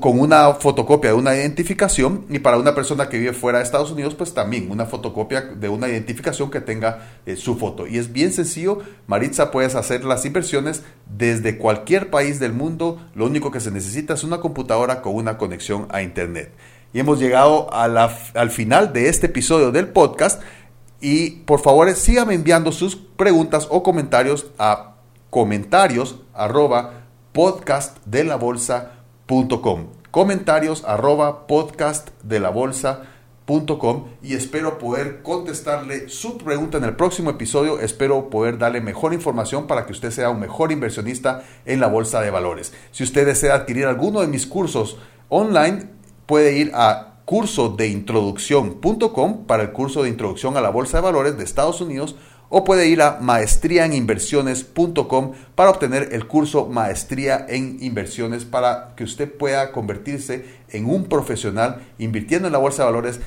con 0.00 0.20
una 0.20 0.54
fotocopia 0.54 1.10
de 1.10 1.16
una 1.16 1.34
identificación 1.34 2.24
y 2.28 2.38
para 2.38 2.58
una 2.58 2.76
persona 2.76 3.08
que 3.08 3.18
vive 3.18 3.32
fuera 3.32 3.58
de 3.58 3.64
Estados 3.64 3.90
Unidos, 3.90 4.14
pues 4.14 4.32
también 4.32 4.70
una 4.70 4.86
fotocopia 4.86 5.40
de 5.40 5.68
una 5.68 5.88
identificación 5.88 6.48
que 6.50 6.60
tenga 6.60 7.08
eh, 7.26 7.34
su 7.34 7.56
foto. 7.56 7.86
Y 7.88 7.98
es 7.98 8.12
bien 8.12 8.32
sencillo, 8.32 8.78
Maritza, 9.08 9.50
puedes 9.50 9.74
hacer 9.74 10.04
las 10.04 10.24
inversiones 10.24 10.84
desde 11.06 11.58
cualquier 11.58 12.08
país 12.08 12.38
del 12.38 12.52
mundo, 12.52 13.00
lo 13.16 13.26
único 13.26 13.50
que 13.50 13.58
se 13.58 13.72
necesita 13.72 14.14
es 14.14 14.22
una 14.22 14.38
computadora 14.38 15.02
con 15.02 15.16
una 15.16 15.38
conexión 15.38 15.88
a 15.90 16.02
Internet. 16.02 16.52
Y 16.92 17.00
hemos 17.00 17.18
llegado 17.18 17.68
al 17.72 18.50
final 18.50 18.92
de 18.92 19.08
este 19.08 19.26
episodio 19.26 19.72
del 19.72 19.88
podcast 19.88 20.40
y 21.00 21.30
por 21.30 21.60
favor 21.60 21.92
síganme 21.94 22.34
enviando 22.34 22.72
sus 22.72 22.96
preguntas 22.96 23.66
o 23.70 23.82
comentarios 23.82 24.46
a 24.58 24.94
comentarios 25.30 26.20
arroba 26.32 27.06
podcast 27.32 27.98
de 28.06 28.24
la 28.24 28.36
bolsa 28.36 28.97
comentarios 30.10 30.84
arroba 30.86 31.46
podcast 31.46 32.08
de 32.22 32.40
la 32.40 32.48
bolsa 32.48 33.02
y 34.22 34.32
espero 34.32 34.78
poder 34.78 35.20
contestarle 35.22 36.08
su 36.08 36.38
pregunta 36.38 36.78
en 36.78 36.84
el 36.84 36.96
próximo 36.96 37.28
episodio. 37.28 37.78
Espero 37.78 38.30
poder 38.30 38.56
darle 38.56 38.80
mejor 38.80 39.12
información 39.12 39.66
para 39.66 39.84
que 39.84 39.92
usted 39.92 40.12
sea 40.12 40.30
un 40.30 40.40
mejor 40.40 40.72
inversionista 40.72 41.42
en 41.66 41.78
la 41.78 41.88
bolsa 41.88 42.22
de 42.22 42.30
valores. 42.30 42.72
Si 42.90 43.04
usted 43.04 43.26
desea 43.26 43.54
adquirir 43.54 43.84
alguno 43.84 44.22
de 44.22 44.28
mis 44.28 44.46
cursos 44.46 44.96
online, 45.28 45.90
puede 46.24 46.56
ir 46.56 46.72
a 46.74 47.16
curso 47.26 47.76
para 49.46 49.62
el 49.62 49.72
curso 49.72 50.04
de 50.04 50.08
introducción 50.08 50.56
a 50.56 50.62
la 50.62 50.70
bolsa 50.70 50.96
de 50.96 51.02
valores 51.02 51.36
de 51.36 51.44
Estados 51.44 51.82
Unidos 51.82 52.16
o 52.50 52.64
puede 52.64 52.88
ir 52.88 53.02
a 53.02 53.18
maestriaeninversiones.com 53.20 55.32
para 55.54 55.70
obtener 55.70 56.08
el 56.12 56.26
curso 56.26 56.66
Maestría 56.66 57.46
en 57.48 57.76
Inversiones 57.80 58.44
para 58.44 58.94
que 58.96 59.04
usted 59.04 59.32
pueda 59.32 59.70
convertirse 59.72 60.44
en 60.70 60.86
un 60.86 61.04
profesional 61.04 61.86
invirtiendo 61.98 62.48
en 62.48 62.52
la 62.52 62.58
bolsa 62.58 62.82
de 62.82 62.86
valores 62.86 63.20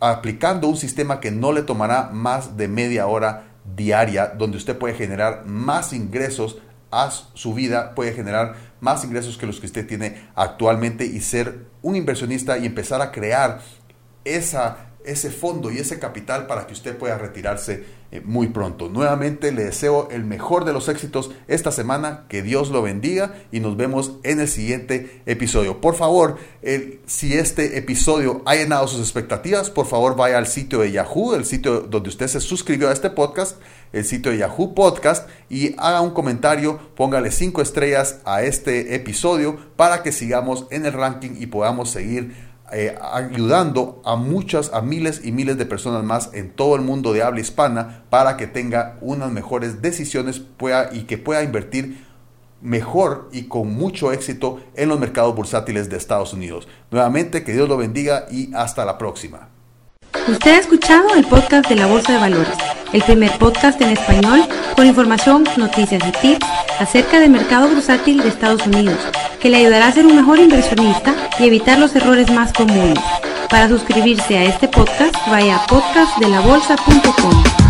aplicando 0.00 0.68
un 0.68 0.76
sistema 0.76 1.20
que 1.20 1.30
no 1.30 1.52
le 1.52 1.62
tomará 1.62 2.10
más 2.12 2.56
de 2.56 2.68
media 2.68 3.06
hora 3.06 3.44
diaria, 3.74 4.28
donde 4.28 4.58
usted 4.58 4.76
puede 4.76 4.94
generar 4.94 5.44
más 5.46 5.92
ingresos 5.92 6.58
a 6.90 7.10
su 7.10 7.54
vida, 7.54 7.94
puede 7.94 8.12
generar 8.12 8.54
más 8.80 9.04
ingresos 9.04 9.38
que 9.38 9.46
los 9.46 9.58
que 9.58 9.66
usted 9.66 9.86
tiene 9.86 10.28
actualmente 10.34 11.04
y 11.04 11.20
ser 11.20 11.66
un 11.82 11.96
inversionista 11.96 12.58
y 12.58 12.66
empezar 12.66 13.00
a 13.00 13.10
crear 13.10 13.60
esa 14.24 14.85
ese 15.06 15.30
fondo 15.30 15.70
y 15.70 15.78
ese 15.78 15.98
capital 15.98 16.46
para 16.46 16.66
que 16.66 16.72
usted 16.72 16.96
pueda 16.96 17.16
retirarse 17.18 17.84
eh, 18.12 18.20
muy 18.24 18.48
pronto. 18.48 18.88
Nuevamente 18.88 19.50
le 19.52 19.64
deseo 19.64 20.08
el 20.10 20.24
mejor 20.24 20.64
de 20.64 20.72
los 20.72 20.88
éxitos 20.88 21.30
esta 21.48 21.72
semana, 21.72 22.24
que 22.28 22.42
Dios 22.42 22.70
lo 22.70 22.82
bendiga 22.82 23.34
y 23.50 23.60
nos 23.60 23.76
vemos 23.76 24.12
en 24.22 24.40
el 24.40 24.48
siguiente 24.48 25.22
episodio. 25.26 25.80
Por 25.80 25.96
favor, 25.96 26.38
si 27.06 27.34
este 27.34 27.78
episodio 27.78 28.42
ha 28.44 28.54
llenado 28.54 28.86
sus 28.88 29.00
expectativas, 29.00 29.70
por 29.70 29.86
favor 29.86 30.16
vaya 30.16 30.38
al 30.38 30.46
sitio 30.46 30.80
de 30.80 30.92
Yahoo, 30.92 31.34
el 31.34 31.44
sitio 31.44 31.80
donde 31.80 32.08
usted 32.08 32.28
se 32.28 32.40
suscribió 32.40 32.88
a 32.88 32.92
este 32.92 33.10
podcast, 33.10 33.56
el 33.92 34.04
sitio 34.04 34.32
de 34.32 34.38
Yahoo 34.38 34.74
Podcast 34.74 35.28
y 35.48 35.74
haga 35.78 36.00
un 36.00 36.10
comentario, 36.10 36.78
póngale 36.96 37.30
cinco 37.30 37.62
estrellas 37.62 38.20
a 38.24 38.42
este 38.42 38.94
episodio 38.94 39.56
para 39.76 40.02
que 40.02 40.12
sigamos 40.12 40.66
en 40.70 40.86
el 40.86 40.92
ranking 40.92 41.36
y 41.38 41.46
podamos 41.46 41.90
seguir 41.90 42.34
eh, 42.72 42.96
ayudando 43.12 44.02
a 44.04 44.16
muchas, 44.16 44.72
a 44.72 44.82
miles 44.82 45.22
y 45.24 45.32
miles 45.32 45.56
de 45.56 45.66
personas 45.66 46.02
más 46.04 46.30
en 46.32 46.50
todo 46.50 46.76
el 46.76 46.82
mundo 46.82 47.12
de 47.12 47.22
habla 47.22 47.40
hispana 47.40 48.02
para 48.10 48.36
que 48.36 48.46
tenga 48.46 48.96
unas 49.00 49.30
mejores 49.30 49.82
decisiones 49.82 50.40
pueda, 50.40 50.90
y 50.92 51.02
que 51.02 51.18
pueda 51.18 51.42
invertir 51.42 52.04
mejor 52.60 53.28
y 53.32 53.44
con 53.44 53.72
mucho 53.74 54.12
éxito 54.12 54.60
en 54.74 54.88
los 54.88 54.98
mercados 54.98 55.34
bursátiles 55.34 55.88
de 55.88 55.96
Estados 55.96 56.32
Unidos. 56.32 56.66
Nuevamente, 56.90 57.44
que 57.44 57.52
Dios 57.52 57.68
lo 57.68 57.76
bendiga 57.76 58.26
y 58.30 58.52
hasta 58.54 58.84
la 58.84 58.98
próxima. 58.98 59.48
Usted 60.28 60.50
ha 60.50 60.58
escuchado 60.58 61.14
el 61.14 61.24
podcast 61.24 61.68
de 61.68 61.76
la 61.76 61.86
Bolsa 61.86 62.12
de 62.12 62.18
Valores, 62.18 62.56
el 62.92 63.02
primer 63.02 63.30
podcast 63.38 63.80
en 63.80 63.90
español 63.90 64.44
con 64.74 64.86
información, 64.86 65.44
noticias 65.56 66.02
y 66.06 66.12
tips 66.12 66.46
acerca 66.78 67.20
del 67.20 67.30
mercado 67.30 67.68
bursátil 67.68 68.22
de 68.22 68.28
Estados 68.28 68.66
Unidos 68.66 68.98
que 69.40 69.50
le 69.50 69.58
ayudará 69.58 69.86
a 69.86 69.92
ser 69.92 70.06
un 70.06 70.16
mejor 70.16 70.40
inversionista 70.40 71.14
y 71.38 71.46
evitar 71.46 71.78
los 71.78 71.94
errores 71.94 72.30
más 72.32 72.52
comunes. 72.52 72.98
Para 73.48 73.68
suscribirse 73.68 74.36
a 74.36 74.44
este 74.44 74.66
podcast, 74.66 75.14
vaya 75.28 75.56
a 75.56 75.66
podcastdelabolsa.com. 75.66 77.65